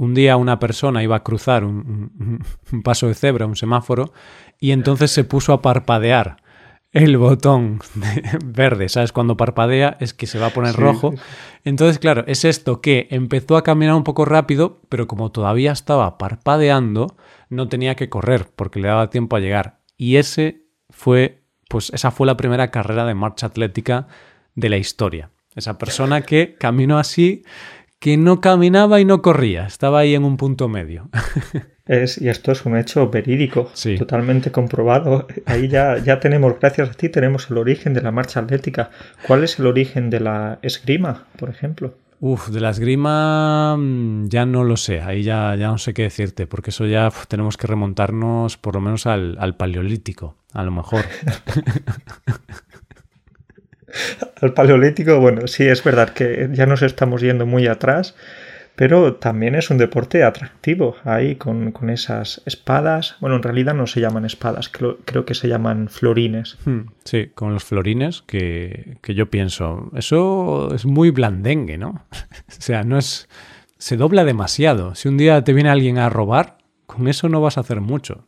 un 0.00 0.14
día 0.14 0.38
una 0.38 0.58
persona 0.58 1.02
iba 1.02 1.16
a 1.16 1.22
cruzar 1.22 1.62
un, 1.62 2.42
paso 2.82 3.06
de 3.06 3.14
cebra, 3.14 3.44
un 3.44 3.54
semáforo, 3.54 4.14
y 4.58 4.70
entonces 4.70 5.10
se 5.10 5.24
puso 5.24 5.52
a 5.52 5.60
parpadear 5.60 6.38
el 6.90 7.18
botón 7.18 7.80
verde, 8.42 8.88
¿sabes? 8.88 9.12
Cuando 9.12 9.36
parpadea 9.36 9.98
es 10.00 10.14
que 10.14 10.26
se 10.26 10.38
va 10.38 10.46
a 10.46 10.50
poner 10.54 10.74
rojo. 10.74 11.12
Entonces, 11.64 11.98
claro, 11.98 12.24
es 12.26 12.46
esto 12.46 12.80
que 12.80 13.08
empezó 13.10 13.58
a 13.58 13.62
caminar 13.62 13.94
un 13.94 14.02
poco 14.02 14.24
rápido, 14.24 14.80
pero 14.88 15.06
como 15.06 15.32
todavía 15.32 15.70
estaba 15.70 16.16
parpadeando, 16.16 17.14
no 17.50 17.68
tenía 17.68 17.94
que 17.94 18.08
correr 18.08 18.48
porque 18.56 18.80
le 18.80 18.88
daba 18.88 19.10
tiempo 19.10 19.36
a 19.36 19.40
llegar. 19.40 19.80
Y 19.98 20.16
ese 20.16 20.62
fue, 20.88 21.42
pues 21.68 21.90
esa 21.92 22.10
fue 22.10 22.26
la 22.26 22.38
primera 22.38 22.70
carrera 22.70 23.04
de 23.04 23.14
marcha 23.14 23.48
atlética 23.48 24.08
de 24.54 24.70
la 24.70 24.78
historia. 24.78 25.30
Esa 25.54 25.76
persona 25.76 26.22
que 26.22 26.56
caminó 26.58 26.98
así 26.98 27.42
que 28.00 28.16
no 28.16 28.40
caminaba 28.40 28.98
y 29.00 29.04
no 29.04 29.22
corría, 29.22 29.66
estaba 29.66 30.00
ahí 30.00 30.14
en 30.14 30.24
un 30.24 30.36
punto 30.36 30.68
medio. 30.68 31.08
Es, 31.86 32.22
y 32.22 32.28
esto 32.28 32.52
es 32.52 32.64
un 32.66 32.76
hecho 32.76 33.10
verídico, 33.10 33.68
totalmente 33.98 34.52
comprobado. 34.52 35.26
Ahí 35.44 35.66
ya, 35.66 35.98
ya 35.98 36.20
tenemos, 36.20 36.54
gracias 36.60 36.90
a 36.90 36.92
ti, 36.92 37.08
tenemos 37.08 37.50
el 37.50 37.58
origen 37.58 37.94
de 37.94 38.00
la 38.00 38.12
marcha 38.12 38.38
atlética. 38.38 38.90
¿Cuál 39.26 39.42
es 39.42 39.58
el 39.58 39.66
origen 39.66 40.08
de 40.08 40.20
la 40.20 40.60
esgrima, 40.62 41.26
por 41.36 41.50
ejemplo? 41.50 41.94
Uf, 42.20 42.50
de 42.50 42.60
la 42.60 42.70
esgrima 42.70 43.76
mm, 43.76 44.28
ya 44.28 44.46
no 44.46 44.62
lo 44.62 44.76
sé, 44.76 45.00
ahí 45.00 45.24
ya, 45.24 45.56
ya 45.56 45.66
no 45.66 45.78
sé 45.78 45.92
qué 45.92 46.02
decirte, 46.02 46.46
porque 46.46 46.70
eso 46.70 46.86
ya 46.86 47.10
tenemos 47.26 47.56
que 47.56 47.66
remontarnos 47.66 48.56
por 48.56 48.76
lo 48.76 48.80
menos 48.80 49.06
al, 49.06 49.36
al 49.40 49.56
paleolítico, 49.56 50.36
a 50.52 50.62
lo 50.62 50.70
mejor. 50.70 51.04
al 54.40 54.52
paleolítico, 54.54 55.20
bueno, 55.20 55.46
sí 55.46 55.64
es 55.64 55.82
verdad 55.82 56.10
que 56.10 56.48
ya 56.52 56.66
nos 56.66 56.82
estamos 56.82 57.20
yendo 57.20 57.46
muy 57.46 57.66
atrás, 57.66 58.14
pero 58.76 59.16
también 59.16 59.54
es 59.54 59.68
un 59.70 59.78
deporte 59.78 60.24
atractivo 60.24 60.96
ahí 61.04 61.36
con, 61.36 61.74
esas 61.90 62.40
espadas. 62.46 63.16
Bueno, 63.20 63.36
en 63.36 63.42
realidad 63.42 63.74
no 63.74 63.86
se 63.86 64.00
llaman 64.00 64.24
espadas, 64.24 64.70
creo, 64.70 65.24
que 65.26 65.34
se 65.34 65.48
llaman 65.48 65.88
florines. 65.88 66.56
Hmm, 66.64 66.86
sí, 67.04 67.30
con 67.34 67.52
los 67.52 67.64
florines 67.64 68.22
que, 68.22 68.96
que 69.02 69.14
yo 69.14 69.28
pienso, 69.28 69.90
eso 69.94 70.74
es 70.74 70.86
muy 70.86 71.10
blandengue, 71.10 71.76
¿no? 71.76 72.06
o 72.48 72.60
sea, 72.60 72.82
no 72.82 72.96
es... 72.96 73.28
Se 73.76 73.96
dobla 73.96 74.24
demasiado. 74.24 74.94
Si 74.94 75.08
un 75.08 75.16
día 75.16 75.42
te 75.42 75.54
viene 75.54 75.70
alguien 75.70 75.98
a 75.98 76.10
robar, 76.10 76.58
con 76.86 77.08
eso 77.08 77.28
no 77.28 77.40
vas 77.40 77.56
a 77.56 77.60
hacer 77.60 77.80
mucho. 77.80 78.26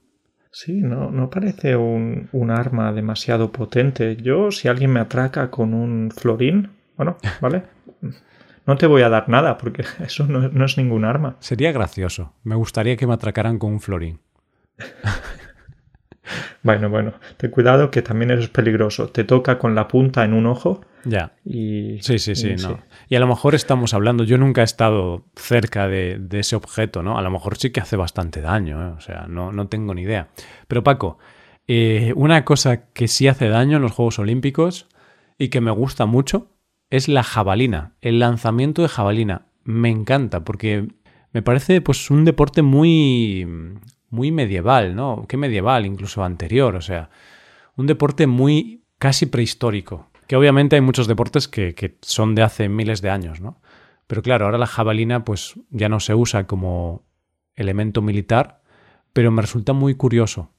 Sí, 0.53 0.83
no, 0.83 1.11
no 1.11 1.31
parece 1.31 1.77
un, 1.77 2.29
un, 2.33 2.51
arma 2.51 2.93
demasiado 2.93 3.51
potente. 3.51 4.17
Yo, 4.17 4.51
si 4.51 4.69
alguien 4.69 4.93
me 4.93 5.01
atraca 5.01 5.51
con 5.51 5.73
un 5.73 6.11
florín, 6.11 6.71
bueno, 6.97 7.17
¿vale? 7.41 7.63
No 8.67 8.77
te 8.77 8.87
voy 8.87 9.01
a 9.01 9.09
dar 9.09 9.31
nada 9.31 9.57
porque 9.57 9.83
eso 10.05 10.27
no, 10.27 10.51
no 10.51 10.65
es 10.67 10.77
ningún 10.77 11.07
arma. 11.07 11.37
Sería 11.41 11.73
gracioso. 11.73 12.35
Me 12.45 12.55
gustaría 12.55 12.97
que 12.99 13.07
me 13.07 13.15
atracaran 13.15 13.59
con 13.59 13.73
un 13.73 13.81
florín. 13.81 14.21
Bueno, 16.62 16.88
bueno, 16.88 17.14
ten 17.37 17.50
cuidado 17.50 17.90
que 17.90 18.02
también 18.02 18.31
eres 18.31 18.49
peligroso. 18.49 19.09
Te 19.09 19.25
toca 19.25 19.59
con 19.59 19.75
la 19.75 19.88
punta 19.88 20.25
en 20.25 20.33
un 20.33 20.47
ojo. 20.47 20.81
Ya. 21.04 21.33
Y, 21.45 21.99
sí, 22.00 22.21
sí, 22.21 22.37
sí, 22.37 22.50
y, 22.50 22.62
no. 22.62 22.78
Y 23.09 23.16
a 23.16 23.21
lo 23.21 23.26
mejor 23.26 23.57
estamos 23.57 23.94
hablando, 23.94 24.22
yo 24.22 24.38
nunca 24.38 24.61
he 24.61 24.64
estado 24.64 25.25
cerca 25.35 25.88
de, 25.88 26.20
ese 26.31 26.55
objeto, 26.55 27.03
¿no? 27.03 27.18
A 27.18 27.22
lo 27.22 27.31
mejor 27.31 27.57
sí 27.57 27.70
que 27.70 27.81
hace 27.81 27.96
bastante 27.96 28.40
daño, 28.40 28.81
¿eh? 28.81 28.92
o 28.96 29.01
sea, 29.01 29.27
no, 29.29 29.51
no, 29.51 29.66
tengo 29.66 29.92
ni 29.94 30.03
idea. 30.03 30.29
Pero 30.68 30.85
Paco, 30.85 31.18
eh, 31.66 32.12
una 32.14 32.44
cosa 32.44 32.87
que 32.92 33.09
sí 33.09 33.27
hace 33.27 33.48
daño 33.48 33.77
en 33.77 33.83
los 33.83 33.92
Juegos 33.92 34.20
Olímpicos 34.20 34.87
y 35.38 35.48
que 35.48 35.61
me 35.61 35.72
gusta 35.72 36.07
mucho 36.07 36.48
es 36.90 37.09
la 37.09 37.25
jabalina, 37.25 37.94
el 38.01 38.20
lanzamiento 38.20 38.83
de 38.83 38.88
jabalina. 38.88 39.46
Me 39.64 39.88
encanta 39.88 40.44
porque 40.44 40.88
me 41.33 41.42
parece 41.42 41.81
pues 41.81 42.11
un 42.11 42.25
deporte 42.25 42.62
muy 42.62 43.46
muy 44.12 44.31
medieval, 44.31 44.94
¿no? 44.94 45.25
¿Qué 45.27 45.37
medieval? 45.37 45.87
Incluso 45.87 46.22
anterior, 46.22 46.77
o 46.77 46.83
sea, 46.83 47.11
un 47.77 47.87
deporte 47.87 48.29
muy 48.29 48.85
casi 48.98 49.27
prehistórico. 49.27 50.11
Que 50.29 50.37
obviamente 50.37 50.77
hay 50.77 50.83
muchos 50.83 51.09
deportes 51.09 51.48
que, 51.48 51.75
que 51.75 51.96
son 52.03 52.35
de 52.35 52.42
hace 52.42 52.68
miles 52.68 53.03
de 53.03 53.11
años, 53.11 53.40
¿no? 53.40 53.61
Pero 54.07 54.22
claro, 54.22 54.44
ahora 54.44 54.59
la 54.59 54.66
jabalina 54.66 55.25
pues 55.25 55.55
ya 55.70 55.88
no 55.88 55.98
se 55.98 56.14
usa 56.14 56.46
como 56.46 57.03
elemento 57.57 58.03
militar, 58.03 58.61
pero 59.12 59.31
me 59.31 59.42
resulta 59.42 59.72
muy 59.72 59.94
curioso. 59.94 60.51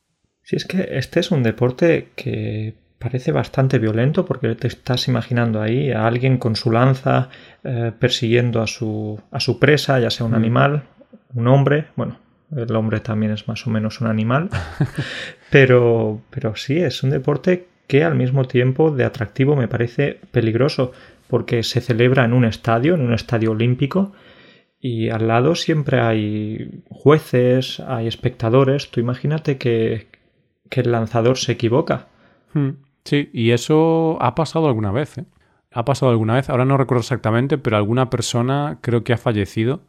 Sí, 0.42 0.56
es 0.56 0.66
que 0.66 0.88
este 0.92 1.20
es 1.20 1.32
un 1.32 1.44
deporte 1.44 2.10
que 2.16 2.74
parece 2.98 3.32
bastante 3.32 3.78
violento 3.78 4.26
porque 4.26 4.56
te 4.56 4.68
estás 4.68 5.08
imaginando 5.08 5.62
ahí 5.62 5.92
a 5.92 6.08
alguien 6.08 6.38
con 6.38 6.56
su 6.56 6.72
lanza 6.72 7.30
eh, 7.64 7.92
persiguiendo 7.98 8.62
a 8.62 8.68
su, 8.68 9.22
a 9.30 9.40
su 9.40 9.60
presa, 9.60 10.00
ya 10.00 10.10
sea 10.10 10.26
un 10.26 10.32
mm. 10.32 10.36
animal, 10.36 10.84
un 11.36 11.48
hombre, 11.48 11.88
bueno, 11.96 12.18
el 12.56 12.76
hombre 12.76 13.00
también 13.00 13.32
es 13.32 13.48
más 13.48 13.66
o 13.68 13.70
menos 13.70 14.02
un 14.02 14.08
animal. 14.08 14.50
pero, 15.52 16.22
pero 16.30 16.56
sí, 16.56 16.78
es 16.78 17.04
un 17.04 17.10
deporte 17.10 17.68
que 17.88 18.04
al 18.04 18.16
mismo 18.16 18.46
tiempo 18.46 18.92
de 18.92 19.04
atractivo 19.04 19.56
me 19.56 19.68
parece 19.68 20.20
peligroso 20.32 20.92
porque 21.28 21.64
se 21.64 21.82
celebra 21.82 22.26
en 22.26 22.34
un 22.34 22.46
estadio, 22.46 22.96
en 22.96 23.02
un 23.02 23.14
estadio 23.14 23.52
olímpico, 23.52 24.14
y 24.80 25.10
al 25.10 25.28
lado 25.28 25.56
siempre 25.56 26.02
hay 26.02 26.84
jueces, 26.90 27.80
hay 27.80 28.08
espectadores. 28.08 28.92
Tú 28.92 29.00
imagínate 29.00 29.58
que, 29.58 30.08
que 30.70 30.82
el 30.82 30.92
lanzador 30.92 31.38
se 31.38 31.54
equivoca. 31.54 32.08
Hmm, 32.54 32.72
sí, 33.06 33.30
y 33.32 33.52
eso 33.52 34.18
ha 34.22 34.36
pasado 34.36 34.68
alguna 34.68 34.92
vez. 34.92 35.18
¿eh? 35.18 35.26
Ha 35.72 35.86
pasado 35.86 36.12
alguna 36.12 36.36
vez, 36.36 36.50
ahora 36.50 36.66
no 36.66 36.78
recuerdo 36.78 37.00
exactamente, 37.00 37.58
pero 37.58 37.78
alguna 37.78 38.10
persona 38.10 38.80
creo 38.82 39.04
que 39.04 39.14
ha 39.14 39.18
fallecido 39.18 39.82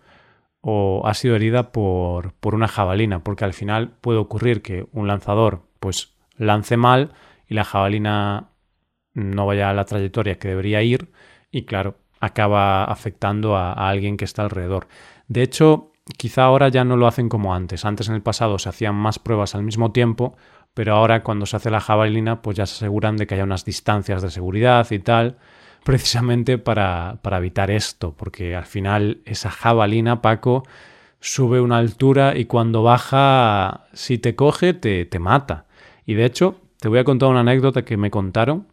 o 0.66 1.02
ha 1.04 1.12
sido 1.12 1.36
herida 1.36 1.72
por, 1.72 2.32
por 2.34 2.54
una 2.54 2.68
jabalina, 2.68 3.22
porque 3.22 3.44
al 3.44 3.52
final 3.52 3.90
puede 4.00 4.18
ocurrir 4.18 4.62
que 4.62 4.86
un 4.92 5.06
lanzador 5.06 5.66
pues 5.78 6.14
lance 6.38 6.78
mal 6.78 7.12
y 7.46 7.52
la 7.52 7.64
jabalina 7.64 8.48
no 9.12 9.44
vaya 9.44 9.68
a 9.68 9.74
la 9.74 9.84
trayectoria 9.84 10.38
que 10.38 10.48
debería 10.48 10.82
ir 10.82 11.12
y 11.50 11.66
claro, 11.66 11.98
acaba 12.18 12.84
afectando 12.84 13.56
a, 13.56 13.72
alguien 13.72 14.16
que 14.16 14.24
está 14.24 14.42
alrededor. 14.42 14.88
De 15.28 15.42
hecho, 15.42 15.92
quizá 16.16 16.44
ahora 16.44 16.70
ya 16.70 16.82
no 16.82 16.96
lo 16.96 17.06
hacen 17.06 17.28
como 17.28 17.54
antes. 17.54 17.84
Antes 17.84 18.08
en 18.08 18.14
el 18.14 18.22
pasado 18.22 18.58
se 18.58 18.70
hacían 18.70 18.94
más 18.94 19.18
pruebas 19.18 19.54
al 19.54 19.64
mismo 19.64 19.92
tiempo, 19.92 20.34
pero 20.72 20.94
ahora 20.94 21.22
cuando 21.22 21.44
se 21.44 21.56
hace 21.56 21.70
la 21.70 21.80
jabalina 21.80 22.40
pues 22.40 22.56
ya 22.56 22.64
se 22.64 22.76
aseguran 22.76 23.18
de 23.18 23.26
que 23.26 23.34
haya 23.34 23.44
unas 23.44 23.66
distancias 23.66 24.22
de 24.22 24.30
seguridad 24.30 24.90
y 24.90 24.98
tal 24.98 25.36
precisamente 25.84 26.58
para, 26.58 27.18
para 27.22 27.38
evitar 27.38 27.70
esto, 27.70 28.14
porque 28.16 28.56
al 28.56 28.64
final 28.64 29.18
esa 29.26 29.50
jabalina, 29.50 30.22
Paco, 30.22 30.64
sube 31.20 31.60
una 31.60 31.78
altura 31.78 32.36
y 32.36 32.46
cuando 32.46 32.82
baja, 32.82 33.86
si 33.92 34.18
te 34.18 34.34
coge, 34.34 34.74
te, 34.74 35.04
te 35.04 35.18
mata. 35.18 35.66
Y 36.06 36.14
de 36.14 36.24
hecho, 36.24 36.60
te 36.80 36.88
voy 36.88 36.98
a 36.98 37.04
contar 37.04 37.28
una 37.28 37.40
anécdota 37.40 37.84
que 37.84 37.96
me 37.96 38.10
contaron, 38.10 38.66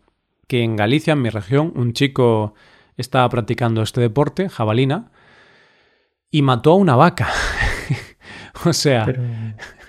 que 0.48 0.64
en 0.64 0.76
Galicia, 0.76 1.14
en 1.14 1.22
mi 1.22 1.30
región, 1.30 1.72
un 1.76 1.94
chico 1.94 2.54
estaba 2.98 3.28
practicando 3.30 3.82
este 3.82 4.02
deporte, 4.02 4.50
jabalina, 4.50 5.12
y 6.30 6.42
mató 6.42 6.72
a 6.72 6.76
una 6.76 6.96
vaca. 6.96 7.30
o 8.66 8.74
sea... 8.74 9.06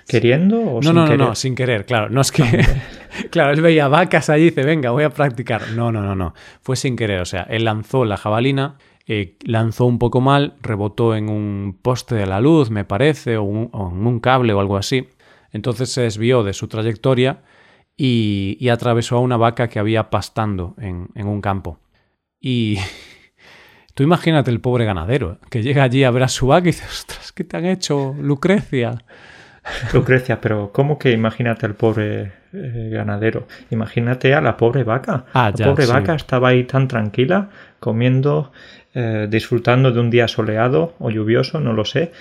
¿Queriendo 0.07 0.59
o 0.59 0.81
no, 0.81 0.81
sin 0.81 0.95
no, 0.95 1.05
querer? 1.05 1.19
No, 1.19 1.27
no, 1.27 1.35
sin 1.35 1.55
querer, 1.55 1.85
claro. 1.85 2.09
No 2.09 2.21
es 2.21 2.31
que... 2.31 2.43
claro, 3.31 3.51
él 3.51 3.61
veía 3.61 3.87
vacas 3.87 4.29
allí 4.29 4.43
y 4.43 4.49
dice, 4.49 4.63
venga, 4.63 4.91
voy 4.91 5.03
a 5.03 5.09
practicar. 5.09 5.69
No, 5.71 5.91
no, 5.91 6.01
no, 6.01 6.15
no. 6.15 6.33
Fue 6.61 6.75
sin 6.75 6.95
querer. 6.95 7.21
O 7.21 7.25
sea, 7.25 7.43
él 7.43 7.65
lanzó 7.65 8.05
la 8.05 8.17
jabalina, 8.17 8.77
eh, 9.07 9.37
lanzó 9.43 9.85
un 9.85 9.99
poco 9.99 10.21
mal, 10.21 10.55
rebotó 10.61 11.15
en 11.15 11.29
un 11.29 11.77
poste 11.81 12.15
de 12.15 12.25
la 12.25 12.41
luz, 12.41 12.69
me 12.69 12.85
parece, 12.85 13.37
o, 13.37 13.45
en 13.45 14.07
un 14.07 14.19
cable 14.19 14.53
o 14.53 14.59
algo 14.59 14.77
así. 14.77 15.07
Entonces 15.51 15.91
se 15.91 16.01
desvió 16.01 16.43
de 16.43 16.53
su 16.53 16.67
trayectoria 16.67 17.43
y, 17.95 18.67
atravesó 18.69 19.17
a 19.17 19.19
una 19.19 19.37
vaca 19.37 19.69
que 19.69 19.79
había 19.79 20.09
pastando 20.09 20.75
en, 20.79 21.09
en 21.15 21.27
un 21.27 21.41
campo. 21.41 21.79
Y 22.39 22.77
tú 23.93 24.03
imagínate 24.03 24.51
el 24.51 24.59
pobre 24.59 24.85
ganadero 24.85 25.39
que 25.49 25.61
llega 25.61 25.83
allí 25.83 26.03
a 26.03 26.11
ver 26.11 26.23
a 26.23 26.27
su 26.27 26.47
vaca 26.47 26.67
y 26.67 26.71
dice, 26.71 26.85
ostras, 26.85 27.31
¿qué 27.31 27.43
te 27.43 27.57
han 27.57 27.65
hecho, 27.65 28.15
Lucrecia? 28.19 29.05
Lucrecia, 29.93 30.41
pero 30.41 30.71
¿cómo 30.71 30.97
que 30.99 31.11
imagínate 31.11 31.65
al 31.65 31.75
pobre 31.75 32.31
eh, 32.55 32.89
ganadero. 32.91 33.47
Imagínate 33.71 34.35
a 34.35 34.41
la 34.41 34.57
pobre 34.57 34.83
vaca. 34.83 35.25
Ah, 35.33 35.49
la 35.49 35.55
ya, 35.55 35.65
pobre 35.65 35.85
sí. 35.85 35.91
vaca 35.91 36.13
estaba 36.13 36.49
ahí 36.49 36.65
tan 36.65 36.87
tranquila, 36.87 37.49
comiendo, 37.79 38.51
eh, 38.93 39.27
disfrutando 39.27 39.91
de 39.91 39.99
un 39.99 40.11
día 40.11 40.27
soleado 40.27 40.93
o 40.99 41.09
lluvioso, 41.09 41.59
no 41.59 41.73
lo 41.73 41.83
sé, 41.83 42.11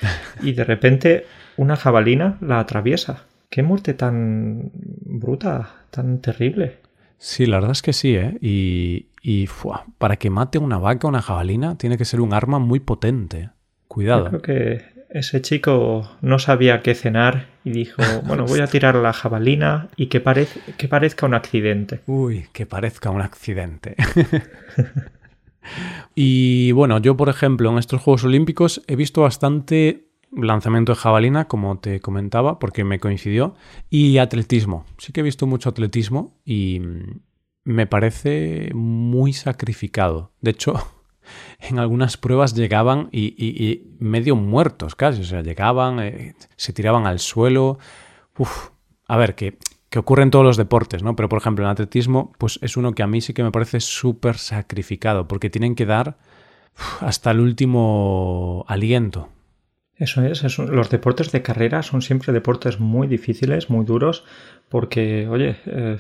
y 0.43 0.53
de 0.53 0.65
repente 0.65 1.27
una 1.59 1.77
jabalina 1.77 2.39
la 2.41 2.61
atraviesa. 2.61 3.25
Qué 3.51 3.63
muerte 3.63 3.93
tan 3.93 4.71
bruta, 4.73 5.69
tan 5.91 6.21
terrible. 6.23 6.79
Sí, 7.19 7.45
la 7.45 7.59
verdad 7.59 7.73
es 7.73 7.83
que 7.83 7.93
sí, 7.93 8.17
¿eh? 8.17 8.39
Y, 8.41 9.09
y 9.21 9.47
fua, 9.49 9.85
para 9.99 10.17
que 10.17 10.31
mate 10.31 10.57
una 10.57 10.79
vaca 10.79 11.07
o 11.07 11.11
una 11.11 11.21
jabalina 11.21 11.77
tiene 11.77 11.99
que 11.99 12.07
ser 12.07 12.23
un 12.23 12.33
arma 12.33 12.59
muy 12.59 12.81
potente. 12.81 13.43
Yo 13.43 13.51
Cuidado. 13.89 14.29
creo 14.31 14.41
que 14.41 14.85
ese 15.15 15.43
chico 15.43 16.11
no 16.23 16.39
sabía 16.39 16.81
qué 16.83 16.95
cenar 16.95 17.47
y 17.65 17.71
dijo, 17.71 18.03
bueno, 18.25 18.45
voy 18.47 18.61
a 18.61 18.67
tirar 18.67 18.95
la 18.97 19.13
jabalina 19.13 19.89
y 19.97 20.07
que, 20.07 20.23
parez- 20.25 20.61
que 20.77 20.89
parezca 20.89 21.27
un 21.27 21.35
accidente. 21.35 22.01
Uy, 22.07 22.47
que 22.53 22.67
parezca 22.67 23.11
un 23.11 23.21
accidente. 23.23 23.95
y 26.15 26.73
bueno, 26.73 26.99
yo 26.99 27.17
por 27.17 27.29
ejemplo 27.29 27.71
en 27.71 27.79
estos 27.79 28.01
Juegos 28.01 28.25
Olímpicos 28.25 28.83
he 28.87 28.97
visto 28.97 29.23
bastante 29.23 30.09
lanzamiento 30.35 30.93
de 30.93 30.99
jabalina, 30.99 31.47
como 31.47 31.79
te 31.79 32.01
comentaba, 32.01 32.59
porque 32.59 32.85
me 32.85 32.99
coincidió, 32.99 33.55
y 33.91 34.19
atletismo. 34.19 34.87
Sí 34.99 35.13
que 35.13 35.21
he 35.21 35.25
visto 35.25 35.47
mucho 35.47 35.69
atletismo 35.69 36.39
y 36.45 36.81
me 37.65 37.87
parece 37.87 38.71
muy 38.75 39.35
sacrificado. 39.35 40.33
De 40.41 40.53
hecho, 40.53 40.75
en 41.61 41.79
algunas 41.79 42.17
pruebas 42.17 42.55
llegaban 42.55 43.09
y, 43.13 43.83
medio 43.99 44.37
muertos 44.37 44.95
casi, 44.95 45.23
o 45.23 45.25
sea, 45.25 45.43
llegaban, 45.43 46.01
eh, 46.01 46.35
se 46.57 46.73
tiraban 46.73 47.07
al 47.07 47.19
suelo. 47.19 47.79
A 49.07 49.17
ver, 49.17 49.35
que, 49.35 49.59
que 49.91 49.99
ocurre 49.99 50.23
en 50.23 50.31
todos 50.31 50.45
los 50.45 50.57
deportes, 50.57 51.03
¿no? 51.03 51.15
Pero 51.17 51.29
por 51.29 51.39
ejemplo, 51.39 51.65
en 51.65 51.71
atletismo, 51.71 52.33
pues 52.39 52.59
es 52.63 52.77
uno 52.77 52.95
que 52.95 53.03
a 53.03 53.07
mí 53.07 53.21
sí 53.21 53.35
que 53.35 53.43
me 53.43 53.51
parece 53.53 53.81
súper 53.81 54.39
sacrificado, 54.39 55.29
porque 55.29 55.51
tienen 55.51 55.75
que 55.75 55.87
dar 55.87 56.17
hasta 57.01 57.31
el 57.31 57.41
último 57.41 58.65
aliento. 58.69 59.29
Eso 59.97 60.23
es, 60.25 60.43
es 60.43 60.59
un- 60.59 60.75
los 60.75 60.89
deportes 60.91 61.31
de 61.31 61.43
carrera 61.43 61.83
son 61.83 62.01
siempre 62.03 62.33
deportes 62.33 62.81
muy 62.81 63.07
difíciles, 63.07 63.69
muy 63.71 63.85
duros, 63.85 64.25
porque, 64.69 65.29
oye, 65.29 65.57
eh, 65.67 65.99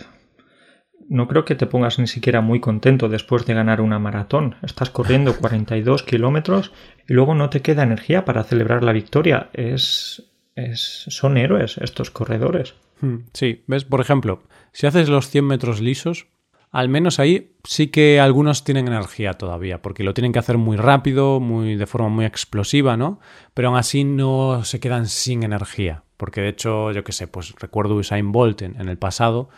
no 1.09 1.29
creo 1.29 1.45
que 1.45 1.55
te 1.55 1.67
pongas 1.67 1.99
ni 1.99 2.07
siquiera 2.07 2.41
muy 2.41 2.61
contento 2.61 3.09
después 3.09 3.47
de 3.47 3.55
ganar 3.55 3.81
una 3.81 3.99
maratón. 3.99 4.57
Estás 4.63 4.91
corriendo 4.91 5.37
42 5.41 6.03
kilómetros 6.03 6.73
y 7.09 7.13
luego 7.13 7.35
no 7.35 7.51
te 7.51 7.61
queda 7.61 7.83
energía 7.83 8.25
para 8.25 8.45
celebrar 8.45 8.83
la 8.83 8.93
victoria. 8.93 9.51
Es, 9.53 10.31
es, 10.55 11.05
son 11.09 11.37
héroes 11.37 11.79
estos 11.79 12.11
corredores. 12.11 12.75
Hmm, 13.01 13.19
Sí, 13.33 13.65
ves, 13.67 13.85
por 13.85 14.01
ejemplo, 14.01 14.43
si 14.73 14.87
haces 14.87 15.09
los 15.09 15.29
100 15.29 15.45
metros 15.47 15.81
lisos, 15.81 16.27
al 16.71 16.89
menos 16.89 17.19
ahí 17.19 17.53
sí 17.65 17.89
que 17.89 18.19
algunos 18.19 18.65
tienen 18.65 18.89
energía 18.89 19.35
todavía, 19.35 19.83
porque 19.83 20.05
lo 20.05 20.15
tienen 20.15 20.33
que 20.33 20.39
hacer 20.39 20.57
muy 20.57 20.77
rápido, 20.79 21.39
muy 21.39 21.77
de 21.77 21.87
forma 21.87 22.09
muy 22.09 22.25
explosiva, 22.25 22.97
¿no? 22.97 23.21
Pero 23.53 23.69
aún 23.69 23.77
así 23.77 24.05
no 24.05 24.65
se 24.65 24.81
quedan 24.81 25.07
sin 25.07 25.43
energía, 25.43 26.05
porque 26.17 26.41
de 26.41 26.49
hecho, 26.49 26.91
yo 26.93 27.05
qué 27.05 27.13
sé, 27.13 27.27
pues 27.27 27.55
recuerdo 27.59 27.97
Usain 27.97 28.33
Bolt 28.33 28.63
en, 28.63 28.81
en 28.81 28.89
el 28.89 28.97
pasado 28.97 29.51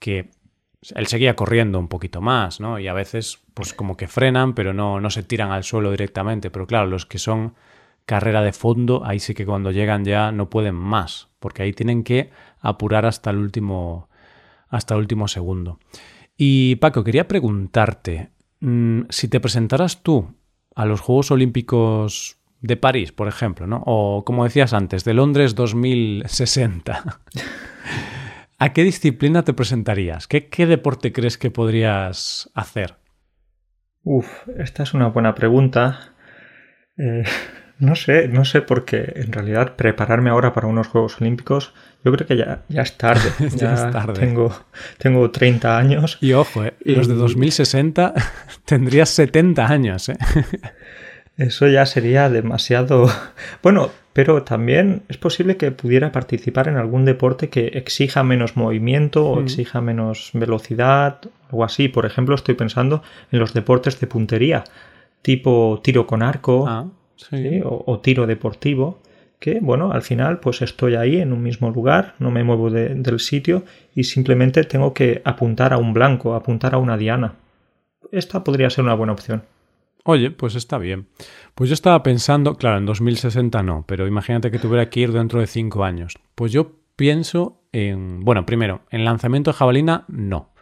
que 0.00 0.30
él 0.94 1.06
seguía 1.06 1.36
corriendo 1.36 1.78
un 1.78 1.88
poquito 1.88 2.20
más, 2.20 2.60
¿no? 2.60 2.78
Y 2.78 2.88
a 2.88 2.92
veces, 2.92 3.40
pues 3.54 3.74
como 3.74 3.96
que 3.96 4.08
frenan, 4.08 4.54
pero 4.54 4.72
no, 4.72 5.00
no 5.00 5.10
se 5.10 5.22
tiran 5.22 5.50
al 5.50 5.64
suelo 5.64 5.90
directamente. 5.90 6.50
Pero 6.50 6.66
claro, 6.66 6.86
los 6.86 7.06
que 7.06 7.18
son 7.18 7.54
carrera 8.04 8.42
de 8.42 8.52
fondo, 8.52 9.02
ahí 9.04 9.18
sí 9.18 9.34
que 9.34 9.44
cuando 9.44 9.72
llegan 9.72 10.04
ya 10.04 10.30
no 10.32 10.48
pueden 10.48 10.76
más, 10.76 11.28
porque 11.40 11.62
ahí 11.62 11.72
tienen 11.72 12.04
que 12.04 12.30
apurar 12.60 13.04
hasta 13.04 13.30
el 13.30 13.38
último, 13.38 14.08
hasta 14.68 14.94
el 14.94 15.00
último 15.00 15.28
segundo. 15.28 15.78
Y 16.36 16.76
Paco, 16.76 17.02
quería 17.02 17.26
preguntarte, 17.26 18.30
mm, 18.60 19.02
si 19.10 19.28
te 19.28 19.40
presentaras 19.40 20.02
tú 20.02 20.34
a 20.74 20.86
los 20.86 21.00
Juegos 21.00 21.30
Olímpicos 21.30 22.36
de 22.60 22.76
París, 22.76 23.12
por 23.12 23.28
ejemplo, 23.28 23.66
¿no? 23.66 23.82
O 23.86 24.24
como 24.24 24.44
decías 24.44 24.72
antes, 24.72 25.04
de 25.04 25.14
Londres 25.14 25.54
2060. 25.54 27.20
¿A 28.58 28.72
qué 28.72 28.84
disciplina 28.84 29.42
te 29.44 29.52
presentarías? 29.52 30.26
¿Qué, 30.26 30.48
qué 30.48 30.66
deporte 30.66 31.12
crees 31.12 31.36
que 31.38 31.50
podrías 31.50 32.50
hacer? 32.54 32.94
Uf, 34.02 34.26
esta 34.58 34.82
es 34.82 34.94
una 34.94 35.08
buena 35.08 35.34
pregunta. 35.34 36.14
Eh, 36.96 37.24
no 37.78 37.94
sé, 37.94 38.28
no 38.28 38.46
sé 38.46 38.62
porque 38.62 39.12
en 39.16 39.32
realidad 39.32 39.76
prepararme 39.76 40.30
ahora 40.30 40.54
para 40.54 40.66
unos 40.68 40.86
Juegos 40.88 41.20
Olímpicos, 41.20 41.74
yo 42.02 42.12
creo 42.12 42.26
que 42.26 42.36
ya, 42.38 42.62
ya 42.68 42.82
es 42.82 42.96
tarde. 42.96 43.28
Ya 43.56 43.74
es 43.74 43.90
tarde. 43.92 44.14
Tengo, 44.20 44.50
tengo 44.96 45.30
30 45.30 45.76
años. 45.76 46.16
Y 46.22 46.32
ojo, 46.32 46.64
¿eh? 46.64 46.72
los 46.84 47.08
de 47.08 47.14
Y- 47.14 47.18
2060 47.18 48.14
tendrías 48.64 49.10
70 49.10 49.66
años, 49.66 50.08
¿eh? 50.08 50.16
Eso 51.36 51.66
ya 51.68 51.84
sería 51.86 52.28
demasiado. 52.30 53.08
Bueno, 53.62 53.90
pero 54.12 54.42
también 54.44 55.02
es 55.08 55.18
posible 55.18 55.56
que 55.56 55.70
pudiera 55.70 56.10
participar 56.12 56.68
en 56.68 56.76
algún 56.76 57.04
deporte 57.04 57.48
que 57.50 57.66
exija 57.68 58.22
menos 58.22 58.56
movimiento 58.56 59.26
o 59.26 59.36
Mm. 59.36 59.42
exija 59.42 59.80
menos 59.80 60.30
velocidad, 60.32 61.18
algo 61.50 61.64
así. 61.64 61.88
Por 61.88 62.06
ejemplo, 62.06 62.34
estoy 62.34 62.54
pensando 62.54 63.02
en 63.32 63.38
los 63.40 63.52
deportes 63.52 64.00
de 64.00 64.06
puntería, 64.06 64.64
tipo 65.22 65.80
tiro 65.84 66.06
con 66.06 66.22
arco 66.22 66.64
Ah, 66.66 66.86
sí. 67.16 67.26
¿sí? 67.36 67.60
o, 67.64 67.82
o 67.86 68.00
tiro 68.00 68.26
deportivo, 68.26 69.00
que 69.38 69.58
bueno, 69.60 69.92
al 69.92 70.00
final 70.02 70.40
pues 70.40 70.62
estoy 70.62 70.94
ahí 70.94 71.20
en 71.20 71.32
un 71.34 71.42
mismo 71.42 71.70
lugar, 71.70 72.14
no 72.18 72.30
me 72.30 72.42
muevo 72.44 72.70
de- 72.70 72.94
del 72.94 73.20
sitio 73.20 73.64
y 73.94 74.04
simplemente 74.04 74.64
tengo 74.64 74.94
que 74.94 75.20
apuntar 75.24 75.74
a 75.74 75.78
un 75.78 75.92
blanco, 75.92 76.34
apuntar 76.34 76.74
a 76.74 76.78
una 76.78 76.96
diana. 76.96 77.34
Esta 78.12 78.42
podría 78.44 78.70
ser 78.70 78.84
una 78.84 78.94
buena 78.94 79.12
opción. 79.12 79.42
Oye, 80.08 80.30
pues 80.30 80.54
está 80.54 80.78
bien. 80.78 81.08
Pues 81.56 81.68
yo 81.68 81.74
estaba 81.74 82.04
pensando, 82.04 82.54
claro, 82.54 82.78
en 82.78 82.86
2060 82.86 83.60
no, 83.64 83.84
pero 83.88 84.06
imagínate 84.06 84.52
que 84.52 84.60
tuviera 84.60 84.88
que 84.88 85.00
ir 85.00 85.12
dentro 85.12 85.40
de 85.40 85.48
5 85.48 85.82
años. 85.82 86.14
Pues 86.36 86.52
yo 86.52 86.76
pienso 86.94 87.60
en, 87.72 88.20
bueno, 88.20 88.46
primero, 88.46 88.82
en 88.90 89.04
lanzamiento 89.04 89.50
de 89.50 89.56
jabalina, 89.56 90.04
no. 90.06 90.52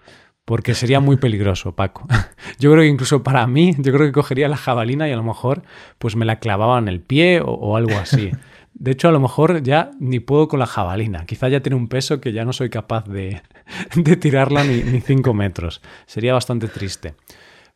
Porque 0.46 0.74
sería 0.74 0.98
muy 1.00 1.16
peligroso, 1.16 1.76
Paco. 1.76 2.06
Yo 2.58 2.70
creo 2.72 2.82
que 2.82 2.88
incluso 2.88 3.22
para 3.22 3.46
mí, 3.46 3.74
yo 3.78 3.92
creo 3.92 4.06
que 4.06 4.12
cogería 4.12 4.48
la 4.48 4.58
jabalina 4.58 5.08
y 5.08 5.12
a 5.12 5.16
lo 5.16 5.22
mejor 5.22 5.62
pues 5.98 6.16
me 6.16 6.26
la 6.26 6.38
clavaba 6.38 6.78
en 6.78 6.88
el 6.88 7.00
pie 7.00 7.40
o, 7.40 7.46
o 7.46 7.76
algo 7.76 7.96
así. 7.98 8.30
De 8.74 8.90
hecho, 8.90 9.08
a 9.08 9.12
lo 9.12 9.20
mejor 9.20 9.62
ya 9.62 9.90
ni 9.98 10.20
puedo 10.20 10.48
con 10.48 10.60
la 10.60 10.66
jabalina. 10.66 11.24
Quizá 11.26 11.48
ya 11.48 11.60
tiene 11.60 11.76
un 11.76 11.88
peso 11.88 12.20
que 12.20 12.32
ya 12.32 12.44
no 12.44 12.52
soy 12.52 12.70
capaz 12.70 13.04
de, 13.08 13.42
de 13.94 14.16
tirarla 14.16 14.64
ni 14.64 15.00
5 15.00 15.32
metros. 15.34 15.80
Sería 16.06 16.34
bastante 16.34 16.68
triste. 16.68 17.14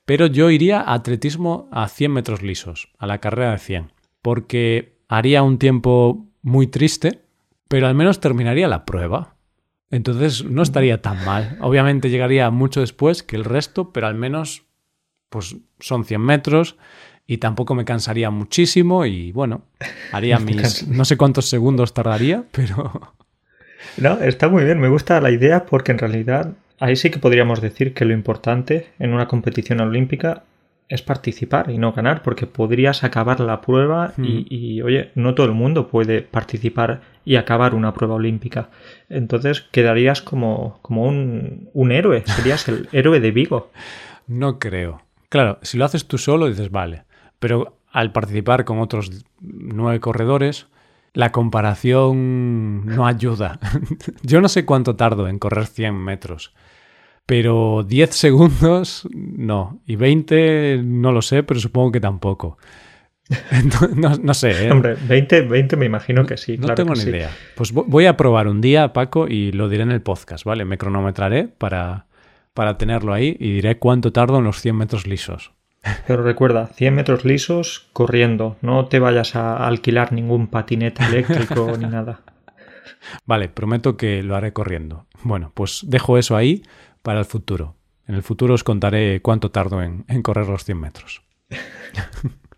Pero 0.09 0.27
yo 0.27 0.51
iría 0.51 0.81
a 0.81 0.95
atletismo 0.95 1.69
a 1.71 1.87
100 1.87 2.11
metros 2.11 2.43
lisos, 2.43 2.89
a 2.97 3.07
la 3.07 3.19
carrera 3.19 3.51
de 3.51 3.59
100, 3.59 3.93
porque 4.23 4.97
haría 5.07 5.43
un 5.43 5.59
tiempo 5.59 6.27
muy 6.41 6.67
triste, 6.67 7.21
pero 7.69 7.89
al 7.89 7.95
menos 7.95 8.19
terminaría 8.19 8.69
la 8.69 8.87
prueba. 8.87 9.37
Entonces 9.91 10.47
no 10.47 10.63
estaría 10.63 11.03
tan 11.03 11.23
mal. 11.27 11.59
Obviamente 11.61 12.09
llegaría 12.09 12.49
mucho 12.49 12.81
después 12.81 13.23
que 13.23 13.37
el 13.37 13.45
resto, 13.45 13.93
pero 13.93 14.07
al 14.07 14.15
menos 14.15 14.63
pues 15.29 15.57
son 15.79 16.07
100 16.07 16.23
metros 16.23 16.79
y 17.27 17.37
tampoco 17.37 17.75
me 17.75 17.85
cansaría 17.85 18.31
muchísimo 18.31 19.05
y 19.05 19.33
bueno, 19.33 19.67
haría 20.11 20.39
mis... 20.39 20.89
No 20.89 21.05
sé 21.05 21.19
cuántos 21.19 21.51
segundos 21.51 21.93
tardaría, 21.93 22.45
pero... 22.51 23.15
No, 23.99 24.19
está 24.23 24.49
muy 24.49 24.65
bien, 24.65 24.81
me 24.81 24.89
gusta 24.89 25.21
la 25.21 25.31
idea 25.31 25.67
porque 25.67 25.93
en 25.93 25.99
realidad 25.99 26.55
ahí 26.81 26.97
sí 26.97 27.11
que 27.11 27.19
podríamos 27.19 27.61
decir 27.61 27.95
que 27.95 28.05
lo 28.05 28.13
importante 28.15 28.89
en 28.99 29.13
una 29.13 29.27
competición 29.29 29.81
olímpica 29.81 30.45
es 30.89 31.03
participar 31.03 31.71
y 31.71 31.77
no 31.77 31.93
ganar, 31.93 32.23
porque 32.23 32.47
podrías 32.47 33.05
acabar 33.05 33.41
la 33.41 33.61
prueba 33.61 34.15
y, 34.17 34.21
Mm. 34.23 34.47
y, 34.49 34.83
oye, 34.83 35.11
no 35.15 35.35
todo 35.35 35.45
el 35.47 35.53
mundo 35.53 35.89
puede 35.89 36.23
participar 36.23 37.03
y 37.27 37.37
acabar 37.37 37.75
una 37.75 37.93
prueba 37.93 38.15
olímpica. 38.15 38.71
Entonces 39.11 39.61
quedarías 39.71 40.23
como, 40.23 40.79
como 40.81 41.05
un, 41.05 41.69
un 41.75 41.93
héroe, 41.93 42.23
serías 42.25 42.67
el 42.69 42.89
héroe 42.93 43.21
de 43.21 43.31
Vigo. 43.33 43.71
No 44.27 44.59
creo. 44.59 45.03
Claro, 45.29 45.59
si 45.61 45.77
lo 45.77 45.85
haces 45.85 46.07
tú 46.09 46.17
solo 46.17 46.47
dices 46.49 46.71
vale, 46.71 47.03
pero 47.39 47.77
al 47.93 48.13
participar 48.13 48.65
con 48.65 48.79
otros 48.79 49.27
nueve 49.43 50.01
corredores, 50.01 50.69
la 51.13 51.33
comparación 51.33 52.87
no 52.87 53.07
ayuda. 53.07 53.59
Yo 54.23 54.41
no 54.41 54.49
sé 54.49 54.65
cuánto 54.65 54.97
tardo 54.97 55.29
en 55.29 55.39
correr 55.39 55.67
100 55.67 55.95
metros, 55.95 56.55
pero 57.29 57.85
10 57.87 58.11
segundos 58.17 59.07
no, 59.13 59.83
y 59.85 59.97
20 59.97 60.81
no 60.83 61.13
lo 61.13 61.21
sé, 61.21 61.43
pero 61.43 61.61
supongo 61.61 61.93
que 61.93 62.01
tampoco. 62.01 62.57
No, 63.95 64.17
no 64.17 64.33
sé, 64.33 64.67
¿eh? 64.67 64.73
Hombre, 64.73 64.97
20, 65.07 65.43
20 65.43 65.77
me 65.77 65.85
imagino 65.85 66.25
que 66.25 66.39
sí. 66.39 66.57
no 66.57 66.63
claro 66.63 66.75
tengo 66.77 66.95
que 66.95 67.01
ni 67.01 67.05
sí. 67.05 67.11
idea. 67.11 67.31
Pues 67.55 67.75
vo- 67.75 67.85
voy 67.87 68.07
a 68.07 68.17
probar 68.17 68.49
un 68.49 68.63
día, 68.63 68.95
Paco, 68.95 69.29
y 69.29 69.53
lo 69.53 69.69
diré 69.69 69.83
en 69.83 69.91
el 69.91 70.01
podcast, 70.01 70.45
¿vale? 70.47 70.65
Me 70.65 70.79
cronometraré 70.79 71.47
para, 71.49 72.07
para 72.55 72.79
tenerlo 72.79 73.13
ahí 73.13 73.37
y 73.39 73.53
diré 73.53 73.79
cuánto 73.79 74.11
tardo 74.15 74.39
en 74.39 74.45
los 74.45 74.63
100 74.63 74.75
metros 74.77 75.07
lisos. 75.07 75.53
Pero 76.07 76.23
recuerda, 76.23 76.69
100 76.69 76.95
metros 76.95 77.27
lisos 77.27 77.91
corriendo. 77.93 78.57
No 78.63 78.87
te 78.87 78.99
vayas 78.99 79.37
a 79.37 79.67
alquilar 79.67 80.15
ningún 80.15 80.47
patinete 80.47 81.05
eléctrico 81.11 81.77
ni 81.79 81.85
nada. 81.85 82.21
Vale, 83.27 83.51
prometo 83.51 83.99
que 83.99 84.23
lo 84.23 84.37
haré 84.37 84.55
corriendo. 84.55 85.07
Bueno, 85.23 85.53
pues 85.55 85.83
dejo 85.87 86.17
eso 86.17 86.35
ahí 86.35 86.63
para 87.03 87.21
el 87.21 87.25
futuro. 87.25 87.77
En 88.07 88.15
el 88.15 88.23
futuro 88.23 88.55
os 88.55 88.65
contaré 88.65 89.21
cuánto 89.21 89.51
tardo 89.51 89.83
en, 89.83 90.05
en 90.09 90.23
correr 90.23 90.49
los 90.49 90.65
100 90.65 90.81
metros. 90.81 91.23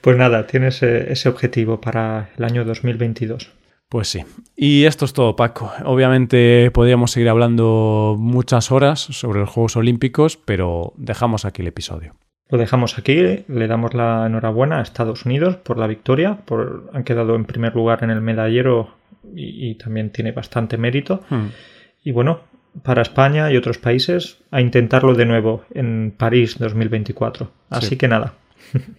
Pues 0.00 0.16
nada, 0.16 0.46
tienes 0.46 0.82
ese 0.82 1.28
objetivo 1.28 1.80
para 1.80 2.30
el 2.36 2.44
año 2.44 2.64
2022. 2.64 3.52
Pues 3.88 4.08
sí. 4.08 4.24
Y 4.56 4.84
esto 4.84 5.04
es 5.04 5.12
todo, 5.12 5.36
Paco. 5.36 5.72
Obviamente 5.84 6.70
podríamos 6.72 7.12
seguir 7.12 7.28
hablando 7.28 8.16
muchas 8.18 8.72
horas 8.72 9.00
sobre 9.00 9.40
los 9.40 9.50
Juegos 9.50 9.76
Olímpicos, 9.76 10.36
pero 10.36 10.92
dejamos 10.96 11.44
aquí 11.44 11.62
el 11.62 11.68
episodio. 11.68 12.14
Lo 12.48 12.58
dejamos 12.58 12.98
aquí, 12.98 13.44
le 13.48 13.66
damos 13.66 13.94
la 13.94 14.26
enhorabuena 14.26 14.78
a 14.78 14.82
Estados 14.82 15.24
Unidos 15.24 15.56
por 15.56 15.78
la 15.78 15.86
victoria, 15.86 16.38
por, 16.44 16.90
han 16.92 17.02
quedado 17.02 17.34
en 17.34 17.44
primer 17.44 17.74
lugar 17.74 18.04
en 18.04 18.10
el 18.10 18.20
medallero 18.20 18.94
y, 19.34 19.74
también 19.74 20.10
tiene 20.10 20.30
bastante 20.30 20.78
mérito. 20.78 21.22
Hmm. 21.28 21.46
Y 22.04 22.12
bueno, 22.12 22.40
para 22.82 23.02
España 23.02 23.50
y 23.50 23.56
otros 23.56 23.78
países 23.78 24.38
a 24.50 24.60
intentarlo 24.60 25.14
de 25.14 25.26
nuevo 25.26 25.64
en 25.74 26.14
París 26.16 26.58
2024. 26.58 27.50
Así 27.70 27.96
que 27.96 28.08
nada, 28.08 28.34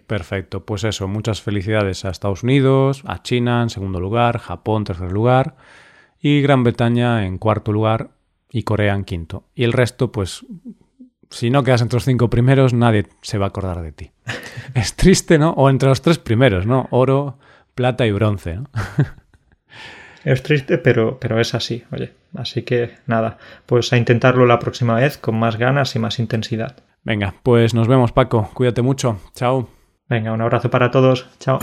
Perfecto, 0.08 0.66
pues 0.66 0.84
eso, 0.84 1.08
muchas 1.08 1.42
felicidades 1.42 2.06
a 2.06 2.10
Estados 2.10 2.44
Unidos, 2.44 3.04
a 3.06 3.22
China 3.22 3.62
en 3.62 3.70
segundo 3.70 4.00
lugar, 4.00 4.40
Japón 4.40 4.82
en 4.82 4.86
tercer 4.86 5.12
lugar 5.12 5.56
y 6.20 6.42
Gran 6.42 6.64
Bretaña 6.64 7.26
en 7.26 7.38
cuarto 7.38 7.72
lugar 7.72 8.12
y 8.50 8.64
Corea 8.64 8.96
en 8.96 9.04
quinto. 9.04 9.44
Y 9.54 9.64
el 9.64 9.74
resto, 9.74 10.12
pues, 10.12 10.46
si 11.30 11.50
no 11.50 11.64
quedas 11.64 11.82
entre 11.82 11.98
los 11.98 12.06
cinco 12.06 12.30
primeros, 12.30 12.74
nadie 12.74 13.08
se 13.22 13.38
va 13.38 13.48
a 13.48 13.50
acordar 13.50 13.82
de 13.82 13.92
ti. 13.92 14.12
es 14.74 14.96
triste, 14.96 15.38
¿no? 15.38 15.52
O 15.52 15.70
entre 15.70 15.90
los 15.90 16.02
tres 16.02 16.18
primeros, 16.18 16.66
¿no? 16.66 16.88
Oro, 16.92 17.38
plata 17.76 18.06
y 18.06 18.12
bronce, 18.12 18.56
¿no? 18.56 18.70
Es 20.28 20.44
triste, 20.44 20.78
pero, 20.78 21.18
pero 21.20 21.40
es 21.40 21.56
así, 21.56 21.84
oye. 21.92 22.14
Así 22.36 22.64
que 22.64 22.92
nada, 23.06 23.38
pues 23.66 23.94
a 23.94 23.98
intentarlo 23.98 24.46
la 24.46 24.60
próxima 24.60 24.96
vez 24.96 25.18
con 25.18 25.40
más 25.40 25.58
ganas 25.58 25.96
y 25.96 26.00
más 26.00 26.20
intensidad. 26.20 26.76
Venga, 27.04 27.36
pues 27.44 27.74
nos 27.74 27.88
vemos 27.88 28.12
Paco, 28.12 28.50
cuídate 28.54 28.82
mucho, 28.82 29.20
chao. 29.34 29.70
Venga, 30.10 30.34
un 30.34 30.42
abrazo 30.42 30.70
para 30.70 30.92
todos, 30.92 31.28
chao. 31.40 31.60